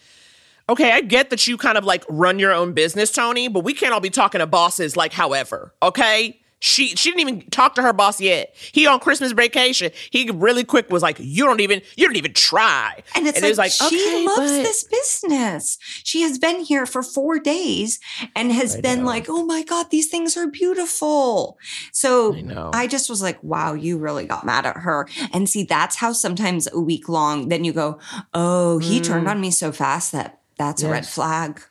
[0.69, 3.73] okay, I get that you kind of like run your own business, Tony, but we
[3.75, 6.41] can't all be talking to bosses like however, okay?
[6.61, 8.53] She she didn't even talk to her boss yet.
[8.73, 9.93] He on Christmas vacation.
[10.11, 13.01] He really quick was like, you don't even you don't even try.
[13.15, 15.79] And it's it was like, she okay, loves but- this business.
[16.03, 18.01] She has been here for four days
[18.35, 21.59] and has been like, oh my God, these things are beautiful.
[21.93, 22.71] So know.
[22.75, 25.07] I, just was like, wow, you really got mad at her.
[25.33, 28.01] And see, that's how sometimes a week long, then you go,
[28.35, 29.31] oh, he turned Mm.
[29.31, 31.63] on me so fast that that's a red flag.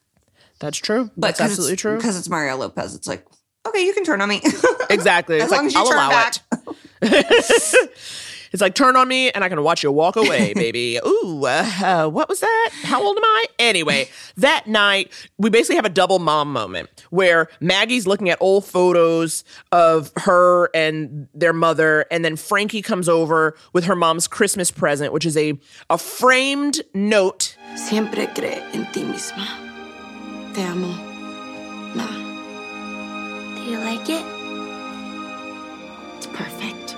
[0.59, 1.11] That's true.
[1.15, 1.97] But That's absolutely true.
[1.97, 2.95] Because it's Mario Lopez.
[2.95, 3.25] It's like,
[3.67, 4.41] okay, you can turn on me.
[4.89, 5.35] Exactly.
[5.35, 6.35] As it's long like as you I'll turn allow back.
[7.01, 7.91] it.
[8.53, 10.97] it's like turn on me and I can watch you walk away, baby.
[11.05, 12.69] Ooh, uh, uh, what was that?
[12.83, 13.45] How old am I?
[13.59, 14.07] Anyway,
[14.37, 19.43] that night we basically have a double mom moment where Maggie's looking at old photos
[19.73, 25.11] of her and their mother, and then Frankie comes over with her mom's Christmas present,
[25.11, 25.59] which is a
[25.89, 27.56] a framed note.
[27.77, 29.45] Siempre cree en ti misma.
[30.53, 30.87] Te amo.
[31.95, 32.05] Ma.
[33.55, 34.25] Do you like it?
[36.17, 36.95] It's perfect.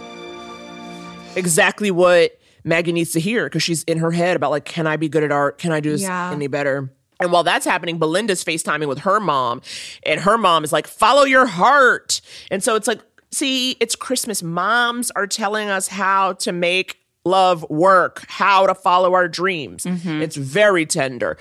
[1.35, 4.97] exactly what Maggie needs to hear because she's in her head about like, can I
[4.97, 5.57] be good at art?
[5.57, 6.31] Can I do this Yeah.
[6.31, 6.91] any better?
[7.19, 9.61] And while that's happening, Belinda's FaceTiming with her mom,
[10.03, 12.21] and her mom is like, follow your heart.
[12.49, 13.01] And so it's like,
[13.31, 14.41] see, it's Christmas.
[14.41, 19.83] Moms are telling us how to make love work, how to follow our dreams.
[19.83, 20.21] Mm-hmm.
[20.21, 21.37] It's very tender.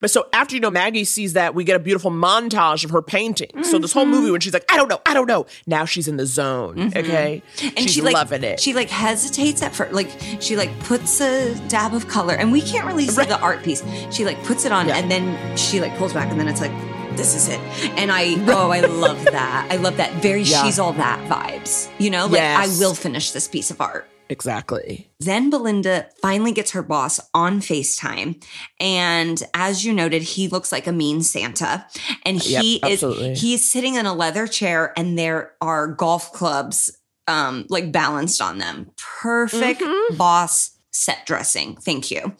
[0.00, 3.02] But so after you know Maggie sees that, we get a beautiful montage of her
[3.02, 3.64] painting.
[3.64, 4.32] So this whole movie mm-hmm.
[4.32, 5.46] when she's like, I don't know, I don't know.
[5.66, 6.76] Now she's in the zone.
[6.76, 6.98] Mm-hmm.
[6.98, 7.42] Okay.
[7.60, 8.60] and she's she like loving it.
[8.60, 10.08] She like hesitates at first, like
[10.40, 13.82] she like puts a dab of color, and we can't really see the art piece.
[14.12, 16.72] She like puts it on, and then she like pulls back, and then it's like,
[17.16, 17.60] this is it.
[17.98, 19.68] And I oh, I love that.
[19.70, 20.12] I love that.
[20.22, 20.62] Very Yeah.
[20.62, 21.90] she's all that vibes.
[21.98, 22.80] You know, like Yes.
[22.80, 24.08] I will finish this piece of art.
[24.30, 25.10] Exactly.
[25.20, 28.42] Then Belinda finally gets her boss on FaceTime.
[28.80, 31.86] And as you noted, he looks like a mean Santa.
[32.24, 33.34] And he Yep, is absolutely.
[33.34, 36.90] he is sitting in a leather chair and there are golf clubs
[37.26, 38.90] um like balanced on them.
[39.20, 40.16] Perfect Mm-hmm.
[40.16, 41.76] boss set dressing.
[41.76, 42.20] Thank you.
[42.24, 42.34] Um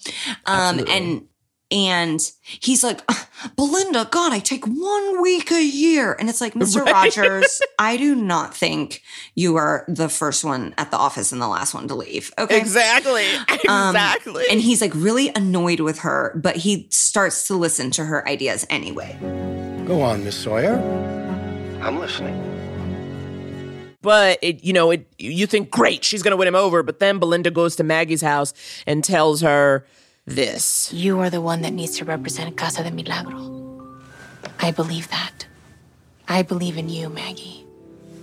[0.80, 0.95] Absolutely.
[0.95, 1.22] and
[1.70, 3.00] and he's like,
[3.56, 6.14] Belinda, God, I take one week a year.
[6.18, 6.82] And it's like, Mr.
[6.84, 7.14] Right.
[7.16, 9.02] Rogers, I do not think
[9.34, 12.32] you are the first one at the office and the last one to leave.
[12.38, 12.58] Okay.
[12.58, 13.26] Exactly.
[13.68, 14.44] Um, Exactly.
[14.50, 18.66] and he's like really annoyed with her, but he starts to listen to her ideas
[18.70, 19.18] anyway.
[19.86, 20.76] Go on, Miss Sawyer.
[21.82, 22.44] I'm listening.
[24.00, 27.18] But it, you know, it you think great, she's gonna win him over, but then
[27.18, 28.54] Belinda goes to Maggie's house
[28.86, 29.86] and tells her
[30.29, 30.93] this.
[30.93, 33.99] You are the one that needs to represent Casa de Milagro.
[34.61, 35.47] I believe that.
[36.29, 37.64] I believe in you, Maggie.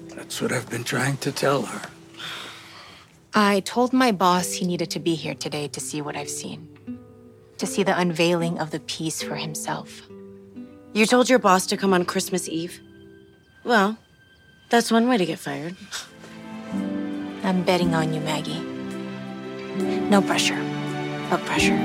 [0.10, 1.90] That's what I've been trying to tell her.
[3.34, 6.70] I told my boss he needed to be here today to see what I've seen,
[7.58, 10.02] to see the unveiling of the piece for himself.
[10.94, 12.80] You told your boss to come on Christmas Eve?
[13.66, 13.98] Well,
[14.70, 15.76] that's one way to get fired.
[17.44, 18.62] I'm betting on you, Maggie.
[20.10, 20.62] No pressure,
[21.30, 21.78] but pressure.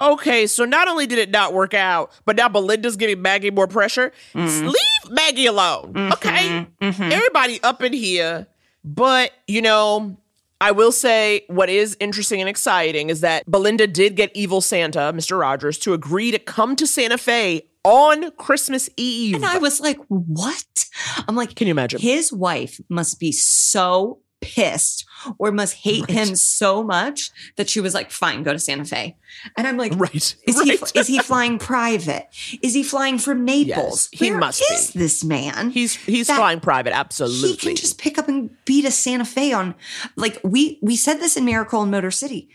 [0.00, 3.66] Okay, so not only did it not work out, but now Belinda's giving Maggie more
[3.66, 4.12] pressure.
[4.34, 5.94] S- Leave Maggie alone.
[5.94, 6.12] Mm-hmm.
[6.12, 6.66] Okay.
[6.82, 7.02] Mm-hmm.
[7.02, 8.46] Everybody up in here.
[8.84, 10.16] But, you know,
[10.60, 15.12] I will say what is interesting and exciting is that Belinda did get Evil Santa,
[15.14, 15.38] Mr.
[15.40, 19.36] Rogers, to agree to come to Santa Fe on Christmas Eve.
[19.36, 20.86] And I was like, what?
[21.26, 22.00] I'm like, can you imagine?
[22.00, 25.04] His wife must be so pissed
[25.38, 29.16] or must hate him so much that she was like, fine, go to Santa Fe.
[29.56, 30.14] And I'm like, right.
[30.14, 30.66] Is right.
[30.92, 32.26] he is he flying private?
[32.62, 34.08] Is he flying from Naples?
[34.12, 34.98] Yes, he Where must is be.
[35.00, 35.70] this man?
[35.70, 37.48] He's he's flying private, absolutely.
[37.50, 39.74] He can just pick up and beat a Santa Fe on
[40.16, 42.48] like we we said this in Miracle in Motor City.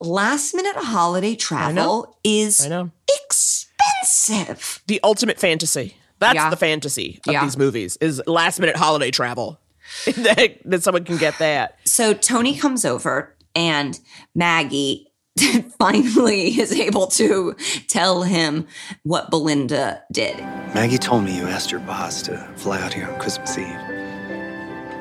[0.00, 2.90] Last minute holiday travel is I know.
[3.08, 4.82] expensive.
[4.86, 5.96] the ultimate fantasy.
[6.18, 6.50] That's Yeah.
[6.50, 7.44] the fantasy of Yeah.
[7.44, 9.58] these movies is last minute holiday travel.
[10.16, 11.78] that, that someone can get that.
[11.84, 13.98] So Tony comes over and
[14.34, 15.12] Maggie
[15.78, 17.56] finally is able to
[17.88, 18.66] tell him
[19.02, 20.38] what Belinda did.
[20.74, 23.66] Maggie told me you asked your boss to fly out here on Christmas Eve.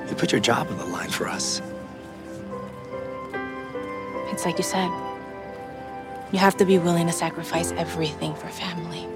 [0.09, 1.61] You put your job on the line for us.
[4.31, 4.89] It's like you said.
[6.31, 9.07] You have to be willing to sacrifice everything for family.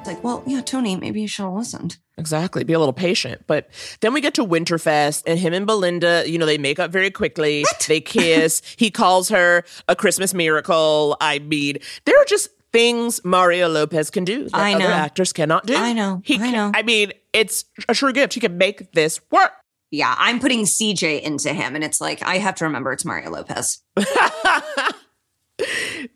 [0.00, 1.98] It's like, well, yeah, Tony, maybe you should have listened.
[2.16, 2.64] Exactly.
[2.64, 3.44] Be a little patient.
[3.46, 3.68] But
[4.00, 7.10] then we get to Winterfest and him and Belinda, you know, they make up very
[7.10, 7.64] quickly.
[7.86, 8.62] They kiss.
[8.78, 11.18] he calls her a Christmas miracle.
[11.20, 11.76] I mean,
[12.06, 14.86] there are just things Mario Lopez can do that I know.
[14.86, 15.74] other actors cannot do.
[15.76, 16.22] I know.
[16.24, 16.72] He I can- know.
[16.74, 18.32] I mean, it's a true gift.
[18.32, 19.52] He can make this work.
[19.90, 23.30] Yeah, I'm putting CJ into him, and it's like I have to remember it's Mario
[23.30, 23.82] Lopez.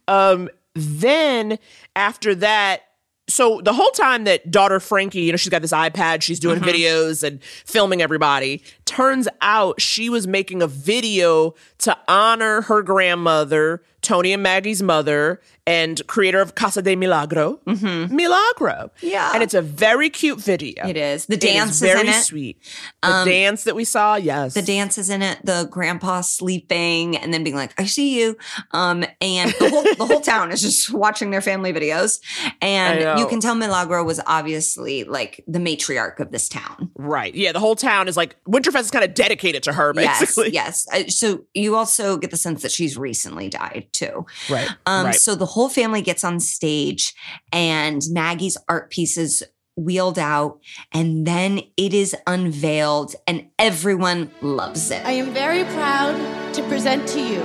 [0.08, 1.58] Um, then
[1.94, 2.82] after that,
[3.26, 6.60] so the whole time that daughter Frankie, you know, she's got this iPad, she's doing
[6.60, 6.68] Mm-hmm.
[6.68, 8.62] videos and filming everybody.
[8.84, 11.54] Turns out she was making a video
[11.84, 17.70] to honor her grandmother, Tony and Maggie's mother, and creator of Casa de Milagro, Milagro.
[18.10, 19.06] Mm-hmm.
[19.06, 19.30] Yeah.
[19.32, 20.86] and it's a very cute video.
[20.86, 21.24] It is.
[21.24, 22.22] The It dance is very in it.
[22.22, 22.58] sweet.
[23.02, 25.38] The Um, dance that we saw, yes, The dance is in it.
[25.42, 28.36] The grandpa sleeping and then being like, "I see you,"
[28.72, 32.20] um, and the whole the whole town is just watching their family videos,
[32.60, 36.90] and you can tell Milagro was obviously like the matriarch of this town.
[36.96, 37.34] right.
[37.34, 40.50] Yeah, the whole town is like Winterfest is kind of dedicated to her, basically.
[40.52, 41.06] Yes, yes.
[41.06, 44.26] Uh, So you also get the sense that she's recently died too.
[44.50, 44.68] Right.
[44.86, 45.14] Um, right.
[45.14, 47.14] So the whole family gets on stage,
[47.52, 49.42] and Maggie's art pieces
[49.76, 50.60] wheeled out,
[50.92, 55.04] and then it is unveiled, and everyone loves it.
[55.04, 57.40] I am very proud to present to you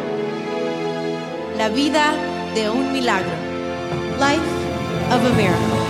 [1.57, 2.15] La vida
[2.55, 3.35] de un milagro,
[4.17, 4.39] life
[5.11, 5.88] of a miracle.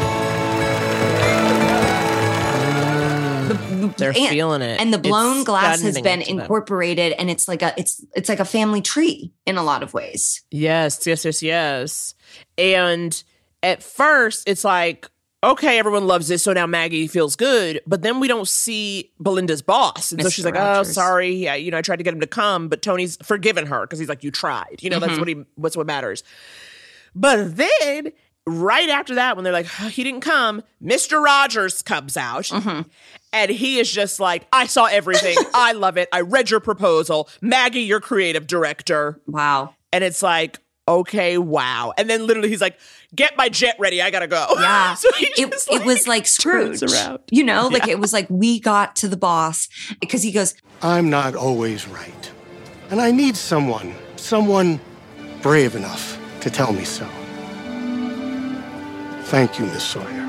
[3.98, 4.80] They're and, feeling it.
[4.80, 6.40] and the blown It's glass has been to them.
[6.42, 9.94] incorporated, and it's like a it's it's like a family tree in a lot of
[9.94, 10.44] ways.
[10.52, 12.14] Yes, yes, yes, yes.
[12.58, 13.22] And
[13.64, 15.08] at first, it's like,
[15.44, 17.82] okay, everyone loves this, so now Maggie feels good.
[17.88, 20.90] But then we don't see Belinda's boss, and so she's like, Rogers.
[20.90, 23.66] "Oh, sorry, yeah, you know, I tried to get him to come, but Tony's forgiven
[23.68, 25.20] her because he's like, you tried, you know, that's Mhm.
[25.20, 26.24] what he, what's what matters."
[27.16, 28.12] But then,
[28.46, 31.22] right after that, when they're like, "Oh, he didn't come, Mr.
[31.24, 32.46] Rogers comes out.
[32.46, 32.82] Mm-hmm.
[33.32, 35.38] And he is just like, I saw everything.
[35.54, 36.10] I love it.
[36.12, 37.30] I read your proposal.
[37.42, 39.20] Maggie, your creative director.
[39.28, 39.76] Wow.
[39.94, 41.94] And it's like, okay, wow.
[41.98, 42.80] And then literally he's like,
[43.14, 44.02] get my jet ready.
[44.02, 44.48] I gotta go.
[44.60, 44.94] Yeah.
[44.96, 46.92] so he it, just, it was like turns Scrooge.
[46.92, 47.20] around.
[47.30, 47.94] You know, like Yeah.
[47.94, 49.70] it was like we got to the boss
[50.00, 52.32] because he goes, I'm not always right.
[52.90, 54.80] And I need someone, someone
[55.44, 57.06] brave enough to tell me so.
[59.26, 60.26] Thank you, Miss Sawyer.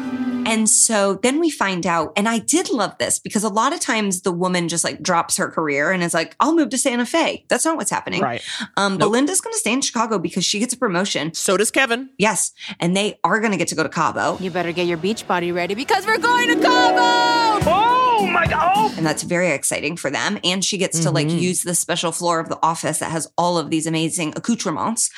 [0.50, 3.80] And so then we find out, and I did love this because a lot of
[3.80, 7.06] times the woman just like drops her career and is like, I'll move to Santa
[7.06, 7.44] Fe.
[7.48, 8.20] That's not what's happening.
[8.20, 8.42] Right.
[8.76, 11.32] Um, Belinda's going to stay in Chicago because she gets a promotion.
[11.34, 12.10] So does Kevin.
[12.18, 12.52] Yes.
[12.80, 14.36] And they are going to get to go to Cabo.
[14.40, 17.70] You better get your beach body ready because we're going to Cabo!
[17.72, 18.96] Oh my God.
[18.98, 20.38] And that's very exciting for them.
[20.44, 21.40] And she gets to like Mhm.
[21.40, 25.10] use the special floor of the office that has all of these amazing accoutrements.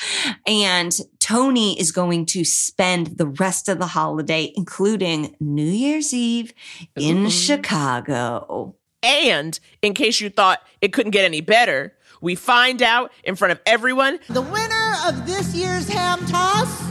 [0.46, 6.52] And Tony is going to spend the rest of the holiday, including New Year's Eve
[6.96, 7.30] in Ooh.
[7.30, 8.74] Chicago.
[9.04, 13.52] And in case you thought it couldn't get any better, we find out in front
[13.52, 16.82] of everyone The winner of this year's ham toss,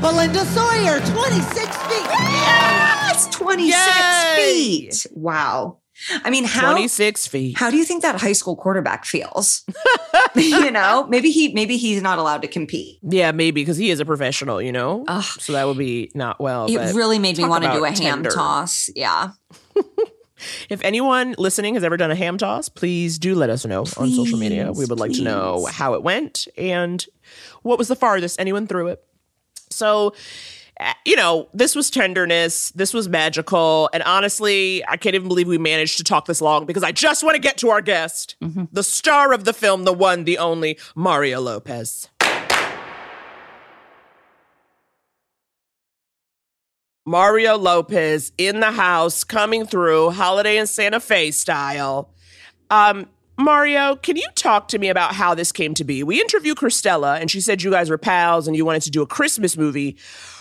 [0.00, 2.06] Belinda Sawyer, 26 feet.
[2.10, 4.36] Yes, 26 Yay!
[4.36, 5.06] feet.
[5.14, 5.78] Wow.
[6.24, 7.58] I mean, how 26 feet.
[7.58, 9.64] How do you think that high school quarterback feels?
[10.34, 12.98] you know, maybe he maybe he's not allowed to compete.
[13.02, 15.04] Yeah, maybe because he is a professional, you know?
[15.38, 16.66] So that would be not well.
[16.66, 18.90] It really made me want to do a about ham toss.
[18.94, 19.30] Yeah.
[20.68, 24.10] If anyone listening has ever done a ham toss, please do let us know on
[24.10, 24.72] social media.
[24.72, 27.04] We would like to know how it went and
[27.62, 29.02] what was the farthest anyone threw it.
[29.70, 30.14] So,
[31.04, 32.70] you know, this was tenderness.
[32.70, 33.90] This was magical.
[33.92, 37.24] And honestly, I can't even believe we managed to talk this long because I just
[37.24, 38.36] want to get to our guest,
[38.72, 42.08] the star of the film, the one, the only, Mario Lopez.
[47.08, 52.10] Mario Lopez in the house, coming through, holiday in Santa Fe style.
[52.70, 53.06] Um,
[53.40, 56.02] Mario, can you talk to me about how this came to be?
[56.02, 59.00] We interviewed Cristela, and she said you guys were pals and you wanted to do
[59.00, 59.96] a Christmas movie,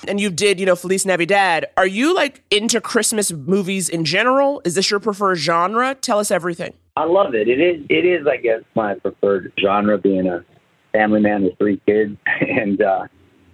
[0.07, 1.67] and you did, you know, Feliz Navidad.
[1.77, 4.63] Are you like into Christmas movies in general?
[4.65, 5.93] Is this your preferred genre?
[5.93, 6.73] Tell us everything.
[6.95, 7.47] I love it.
[7.47, 7.85] It is.
[7.87, 8.25] It is.
[8.25, 10.43] I guess my preferred genre, being a
[10.91, 13.05] family man with three kids, and uh,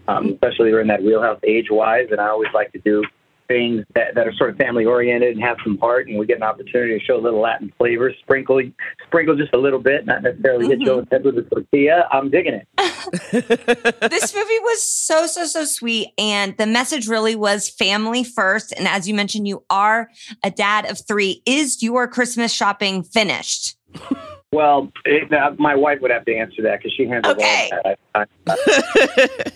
[0.07, 2.07] um, especially we're in that wheelhouse age-wise.
[2.11, 3.03] And I always like to do
[3.47, 6.07] things that, that are sort of family-oriented and have some heart.
[6.07, 8.61] And we get an opportunity to show a little Latin flavor, sprinkle,
[9.07, 12.07] sprinkle just a little bit, not necessarily hit you over the head with a tortilla.
[12.11, 12.67] I'm digging it.
[14.11, 18.87] this movie was so so so sweet and the message really was family first and
[18.87, 20.09] as you mentioned you are
[20.43, 23.77] a dad of 3 is your christmas shopping finished
[24.51, 27.69] Well, it, uh, my wife would have to answer that because she handles Okay.
[27.73, 27.99] all that.
[28.13, 28.25] I,
[29.47, 29.51] I,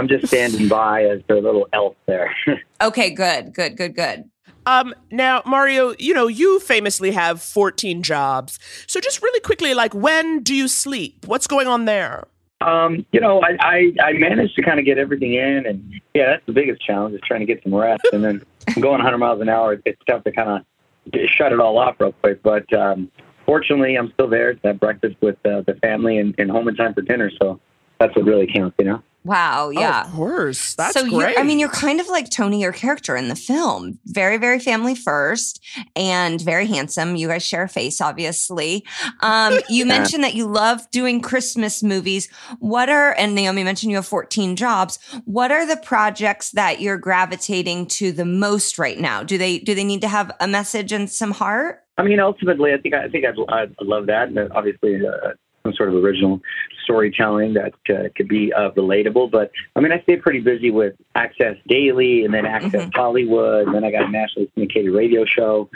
[0.00, 2.34] I'm just standing by as their little elf there.
[2.80, 4.24] okay good good good good
[4.66, 8.58] Um, now, Mario, you know, you famously have 14 jobs.
[8.86, 11.26] So just really quickly, like, when do you sleep?
[11.26, 12.26] What's going on there?
[12.60, 16.26] Um, you know, I, I, I managed to kind of get everything in, and yeah,
[16.26, 18.02] that's the biggest challenge is trying to get some rest.
[18.12, 18.42] And then
[18.74, 22.12] going 100 miles an hour, it's tough to kind of shut it all off real
[22.12, 22.42] quick.
[22.42, 23.10] But um,
[23.46, 26.76] fortunately, I'm still there to have breakfast with uh, the family and, and home in
[26.76, 27.30] time for dinner.
[27.40, 27.60] So
[27.98, 29.02] that's what really counts, you know.
[29.24, 30.74] Wow yeah of course.
[30.74, 31.12] That's so great.
[31.12, 33.98] you're i mean you're kind of like tony your character in the film.
[34.06, 35.64] Very very family first
[35.96, 37.16] and very handsome.
[37.16, 38.84] You guys share a face obviously.
[39.20, 42.28] Um you mentioned that you love doing christmas movies.
[42.58, 44.98] What are and naomi mentioned you have 14 jobs.
[45.24, 49.22] What are the projects that you're gravitating to the most right now?
[49.22, 51.84] Do they do they need to have a message and some heart?
[52.00, 55.32] I mean, ultimately, I think I think I'd, I'd love that, and obviously uh,
[55.62, 56.40] some sort of original
[56.84, 59.30] storytelling that uh, could be uh, relatable.
[59.30, 63.74] But I mean, I stay pretty busy with Access Daily, and then Access Hollywood, and
[63.74, 65.68] then I got a nationally syndicated radio show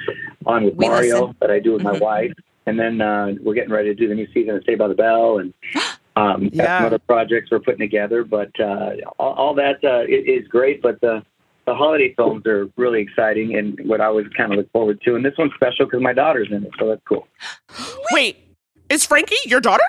[0.47, 1.37] on with We Mario listen.
[1.41, 2.33] that I do with my wife,
[2.67, 4.95] and then uh, we're getting ready to do the new season of Saved by the
[4.95, 5.53] Bell, and
[6.17, 6.79] um, Yeah.
[6.79, 8.25] some other projects we're putting together.
[8.25, 11.23] But uh, all, all that uh, i- is great, but the
[11.67, 15.15] the holiday films are really exciting and what I always kind of look forward to.
[15.17, 17.27] And this one's special because my daughter's in it, so that's cool.
[18.13, 18.37] Wait,
[18.95, 19.85] is Frankie your daughter?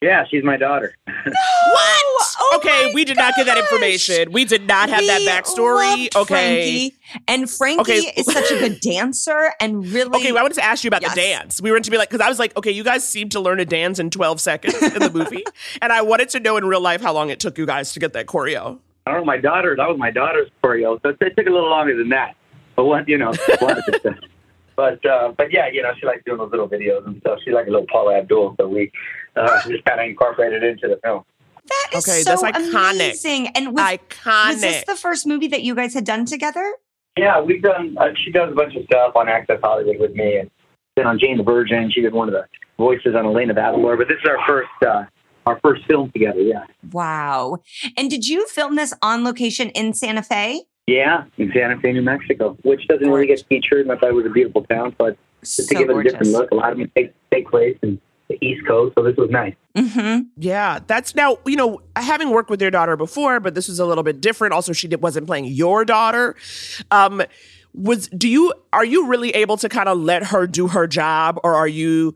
[0.00, 0.94] Yeah, she's my daughter.
[1.24, 1.32] No!
[1.72, 2.56] What?
[2.56, 4.32] okay, oh we did not get that information.
[4.32, 5.88] We did not have that backstory.
[6.12, 6.90] loved Okay.
[6.90, 6.96] Frankie,
[7.28, 8.12] and Frankie Okay.
[8.16, 11.02] is such a good dancer and really Okay, well, I wanted to ask you about
[11.02, 11.14] Yes.
[11.14, 11.62] the dance.
[11.62, 13.60] We were to be like, because I was like, okay, you guys seem to learn
[13.60, 15.44] a dance in 12 seconds in the movie.
[15.82, 18.00] and I wanted to know in real life how long it took you guys to
[18.00, 18.78] get that choreo.
[19.06, 21.70] I don't know, my daughter, that was my daughter's choreo, so it took a little
[21.70, 22.34] longer than that.
[22.76, 23.32] But what, you know,
[24.76, 25.02] one of the stuff.
[25.02, 27.38] But uh, but yeah, you know, she likes doing those little videos and stuff.
[27.44, 28.90] She's like a little Paula Abdul, so we
[29.36, 31.24] uh, just kind of incorporated it into the film.
[31.66, 32.94] That is Okay, so that's iconic.
[32.94, 33.48] amazing.
[33.54, 34.48] And was, Iconic.
[34.54, 36.74] was this the first movie that you guys had done together?
[37.16, 37.96] Yeah, we've done.
[37.98, 40.50] Uh, she does a bunch of stuff on Access Hollywood with me, and
[40.96, 42.46] then on Jane the Virgin, she did one of the
[42.78, 43.96] voices on Elena of Avalor.
[43.96, 45.04] But this is our first, uh,
[45.46, 46.40] our first film together.
[46.40, 47.58] Yeah, Wow.
[47.96, 50.62] And did you film this on location in Santa Fe?
[50.86, 53.82] Yeah, in Santa Fe, New Mexico, which doesn't really get featured.
[53.82, 56.02] And I thought it was a beautiful town, but just to So give it a
[56.02, 59.16] different look, a lot of them take take place in the East Coast, so this
[59.16, 59.54] was nice.
[59.76, 60.28] Mm-hmm.
[60.36, 63.86] Yeah, that's now, you know, having worked with your daughter before, but this was a
[63.86, 64.54] little bit different.
[64.54, 66.36] Also, she did, wasn't playing your daughter.
[66.90, 67.22] Um,
[67.74, 71.40] was do you are you really able to kind of let her do her job
[71.42, 72.14] or are you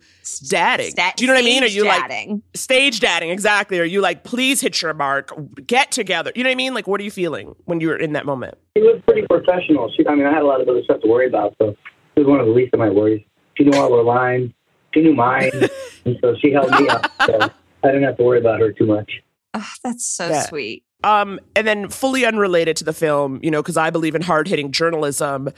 [0.49, 0.91] dadding?
[0.91, 1.63] Sta- do you know what I mean?
[1.63, 2.31] Are you dadding.
[2.31, 3.31] like stage dadding?
[3.31, 3.81] Exactly.
[3.81, 5.33] Are you like, please hit your mark,
[5.67, 6.31] get together?
[6.35, 6.75] You know what I mean?
[6.75, 8.57] Like, what are you feeling when you were in that moment?
[8.77, 9.91] She was pretty professional.
[9.97, 11.69] She, I mean, I had a lot of other stuff to worry about, so
[12.17, 13.23] it was one of the least of my worries.
[13.57, 14.53] She knew all her lines.
[14.95, 15.51] She knew mine,
[16.05, 17.11] and so she held me up.
[17.27, 17.39] So
[17.83, 19.11] I didn't have to worry about her too much.
[19.55, 20.43] Oh, that's so Yeah.
[20.43, 20.85] sweet.
[21.05, 24.49] Um, and then fully unrelated to the film, you know, because I believe in hard
[24.49, 25.51] hitting journalism.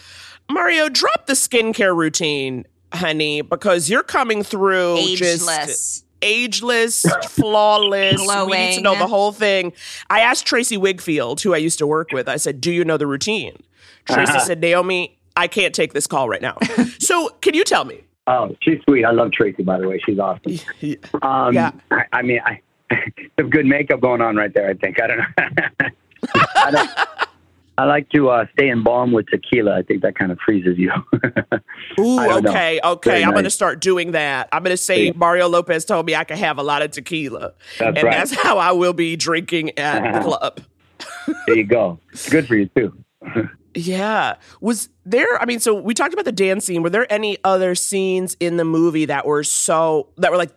[0.51, 5.47] Mario, drop the skincare routine, honey, because you're coming through Ageless.
[5.47, 8.21] just ageless, flawless.
[8.47, 9.73] We need to know the whole thing.
[10.11, 12.97] I asked Tracey Wigfield, who I used to work with, I said, Do you know
[12.97, 13.63] the routine?
[14.07, 14.41] Tracey Uh-huh.
[14.41, 16.57] said, Naomi, I can't take this call right now.
[16.99, 18.03] so can you tell me?
[18.27, 19.05] Oh, she's sweet.
[19.05, 20.01] I love Tracey, by the way.
[20.05, 20.59] She's awesome.
[21.23, 21.71] Um, Yeah.
[21.91, 22.61] I, I mean, I
[23.39, 24.69] some good makeup going on right there.
[24.69, 25.01] I think.
[25.01, 25.25] I don't know.
[26.57, 26.91] I, don't,
[27.79, 29.79] I like to uh, stay in balm with tequila.
[29.79, 30.91] I think that kind of freezes you.
[32.01, 32.51] Ooh, don't know.
[32.51, 33.11] okay, okay.
[33.11, 34.49] Very I'm going to start doing that.
[34.53, 35.13] I'm going to say Yeah.
[35.15, 37.53] Mario Lopez told me I could have a lot of tequila.
[37.79, 38.17] That's and right.
[38.17, 40.61] that's how I will be drinking at the club.
[41.47, 42.01] there you go.
[42.13, 42.93] It's good for you too.
[43.75, 44.37] Yeah.
[44.61, 46.83] Was there, I mean, so we talked about the dance scene.
[46.83, 50.51] Were there any other scenes in the movie that were so, that were like,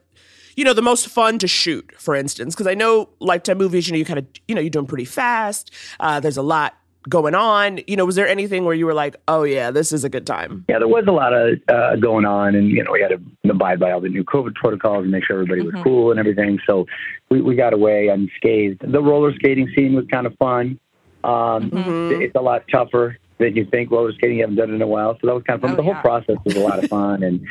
[0.55, 2.55] you know, the most fun to shoot, for instance?
[2.55, 5.05] Because I know Lifetime movies, you know, you kind of, you know, you're doing pretty
[5.05, 5.71] fast.
[5.99, 6.75] Uh, there's a lot
[7.09, 7.79] going on.
[7.87, 10.27] You know, was there anything where you were like, oh, yeah, this is a good
[10.27, 10.65] time?
[10.69, 13.49] Yeah, there was a lot of uh, going on, and you know, we had to
[13.49, 15.83] abide by all the new COVID protocols and make sure everybody was Mhm.
[15.83, 16.59] cool and everything.
[16.67, 16.85] So
[17.29, 18.81] we, we got away unscathed.
[18.81, 20.79] The roller skating scene was kind of fun.
[21.23, 22.21] Um, Mhm.
[22.21, 23.89] It's a lot tougher than you think.
[23.89, 25.71] Roller skating, you haven't done it in a while, so that was kind of fun.
[25.71, 27.41] Oh, the whole process was a lot of fun, and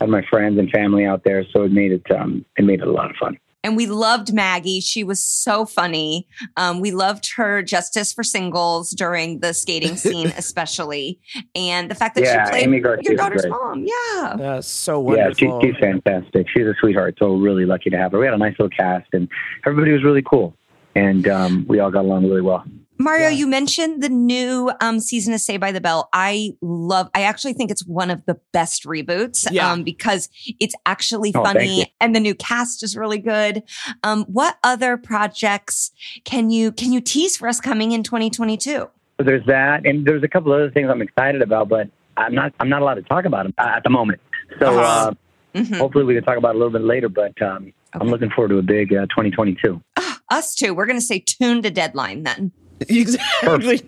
[0.00, 2.88] had my friends and family out there, so it made it um, it made it
[2.88, 3.38] a lot of fun.
[3.62, 4.80] And we loved Maggie.
[4.80, 6.26] She was so funny.
[6.56, 11.20] Um, we loved her justice for singles during the skating scene, especially,
[11.54, 13.50] and the fact that Yeah, she played Amy Garcia your daughter's great.
[13.50, 13.84] mom.
[13.86, 14.34] Yeah.
[14.38, 15.46] That's so wonderful.
[15.46, 16.46] Yeah, she, she's fantastic.
[16.48, 17.16] She's a sweetheart.
[17.18, 18.18] So we're really lucky to have her.
[18.18, 19.28] We had a nice little cast, and
[19.66, 20.56] everybody was really cool,
[20.94, 22.64] and um, we all got along really well.
[23.00, 26.08] Mario, you mentioned the new um, season of Saved by the Bell.
[26.12, 27.08] I love.
[27.14, 29.72] I actually think it's one of the best reboots Yeah.
[29.72, 30.28] um, because
[30.60, 33.62] it's actually Oh, funny and the new cast is really good.
[34.04, 35.92] Um, what other projects
[36.24, 38.88] can you can you tease for us coming in 2022?
[39.18, 41.88] There's that, and there's a couple other things I'm excited about, but
[42.18, 44.20] I'm not I'm not allowed to talk about them at the moment.
[44.58, 45.10] So Uh-huh.
[45.10, 45.12] uh,
[45.58, 45.78] Mhm.
[45.78, 47.08] hopefully we can talk about it a little bit later.
[47.08, 49.80] But um, I'm looking forward to a big uh, 2022.
[50.30, 50.74] Us too.
[50.74, 52.52] We're going to say tune to deadline then.
[52.88, 53.80] Exactly.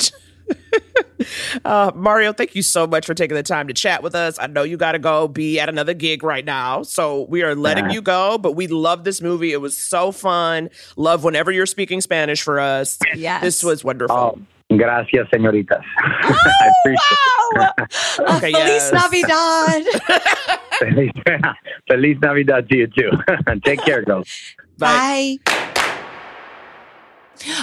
[1.65, 4.39] uh, Mario, thank you so much for taking the time to chat with us.
[4.39, 7.55] I know you got to go be at another gig right now, so we are
[7.55, 7.95] letting Uh-huh.
[7.95, 8.39] you go.
[8.39, 10.69] But we love this movie; it was so fun.
[10.97, 12.99] Love whenever you're speaking Spanish for us.
[13.15, 13.43] Yes.
[13.43, 14.17] this was wonderful.
[14.17, 14.39] Oh,
[14.77, 15.83] gracias, señoritas.
[15.99, 17.93] I appreciate it.
[18.37, 18.93] Okay, Feliz yes.
[18.93, 19.85] Navidad.
[20.79, 21.11] Feliz,
[21.89, 23.11] Feliz Navidad to you too.
[23.65, 24.29] Take care, girls.
[24.79, 25.39] Bye.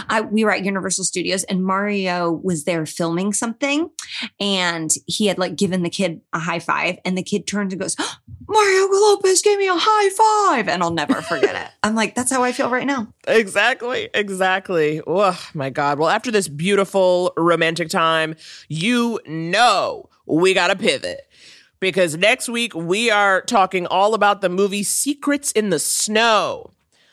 [0.09, 3.89] I, we were at Universal Studios and Mario was there filming something
[4.39, 7.81] and he had like given the kid a high five and the kid turns and
[7.81, 8.15] goes, oh,
[8.47, 10.67] Mario Lopez gave me a high five.
[10.67, 11.71] And I'll never forget it.
[11.83, 13.13] I'm like, that's how I feel right now.
[13.27, 15.01] Exactly, exactly.
[15.05, 15.99] Oh my God.
[15.99, 18.35] Well, after this beautiful romantic time,
[18.67, 21.21] you know we got to pivot
[21.79, 26.71] because next week we are talking all about the movie Secrets in the Snow.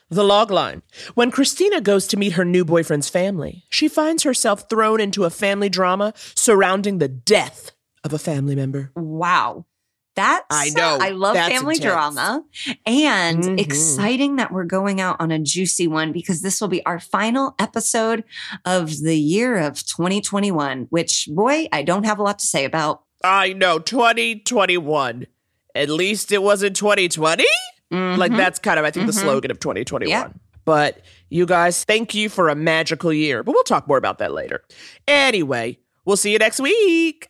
[0.09, 0.83] The logline.
[1.15, 5.31] When Christina goes to meet her new boyfriend's family, she finds herself thrown into a
[5.31, 7.73] family drama surrounding the death
[8.05, 8.93] of a family member.
[8.95, 9.67] Wow.
[10.15, 10.97] That's I know.
[10.99, 11.93] I love That's family intense.
[11.93, 12.43] drama
[12.87, 13.61] and Mhm.
[13.61, 17.55] exciting that we're going out on a juicy one because this will be our final
[17.59, 18.25] episode
[18.65, 23.03] of the year of 2021, which boy, I don't have a lot to say about.
[23.23, 25.27] I know, 2021.
[25.75, 27.45] At least it wasn't 2020.
[27.91, 28.37] Like Mhm.
[28.37, 29.21] that's kind of I think the Mhm.
[29.23, 30.09] slogan of 2021.
[30.11, 30.29] Yeah.
[30.65, 33.43] But you guys, thank you for a magical year.
[33.43, 34.63] But we'll talk more about that later.
[35.07, 37.29] Anyway, we'll see you next week.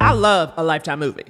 [0.00, 1.24] I love a Lifetime movie.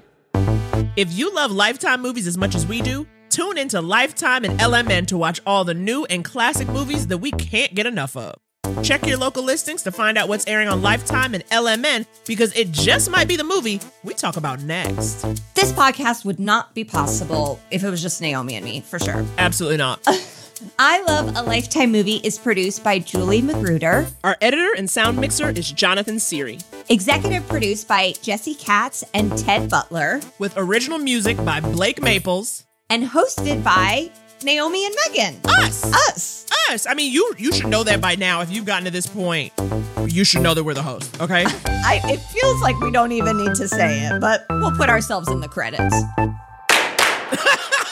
[0.96, 5.06] If you love Lifetime movies as much as we do, Tune into Lifetime and LMN
[5.06, 8.34] to watch all the new and classic movies that we can't get enough of.
[8.82, 12.70] Check your local listings to find out what's airing on Lifetime and LMN because it
[12.70, 15.22] just might be the movie we talk about next.
[15.54, 19.24] This podcast would not be possible if it was just Naomi and me, for sure.
[19.38, 20.00] Absolutely not.
[20.78, 24.06] I Love a Lifetime Movie is produced by Julie Magruder.
[24.22, 26.62] Our editor and sound mixer is Jonathan Seary.
[26.88, 30.20] Executive produced by Jesse Katz and Ted Butler.
[30.38, 32.64] With original music by Blake Maples.
[32.90, 34.10] And hosted by
[34.44, 35.40] Naomi and Megan.
[35.44, 35.84] Us.
[35.84, 36.46] Us.
[36.70, 36.86] Us.
[36.86, 38.40] I mean, you you should know that by now.
[38.40, 39.52] If you've gotten to this point,
[40.06, 41.44] you should know that we're the host, okay?
[41.66, 45.28] I, it feels like we don't even need to say it, but we'll put ourselves
[45.28, 45.94] in the credits.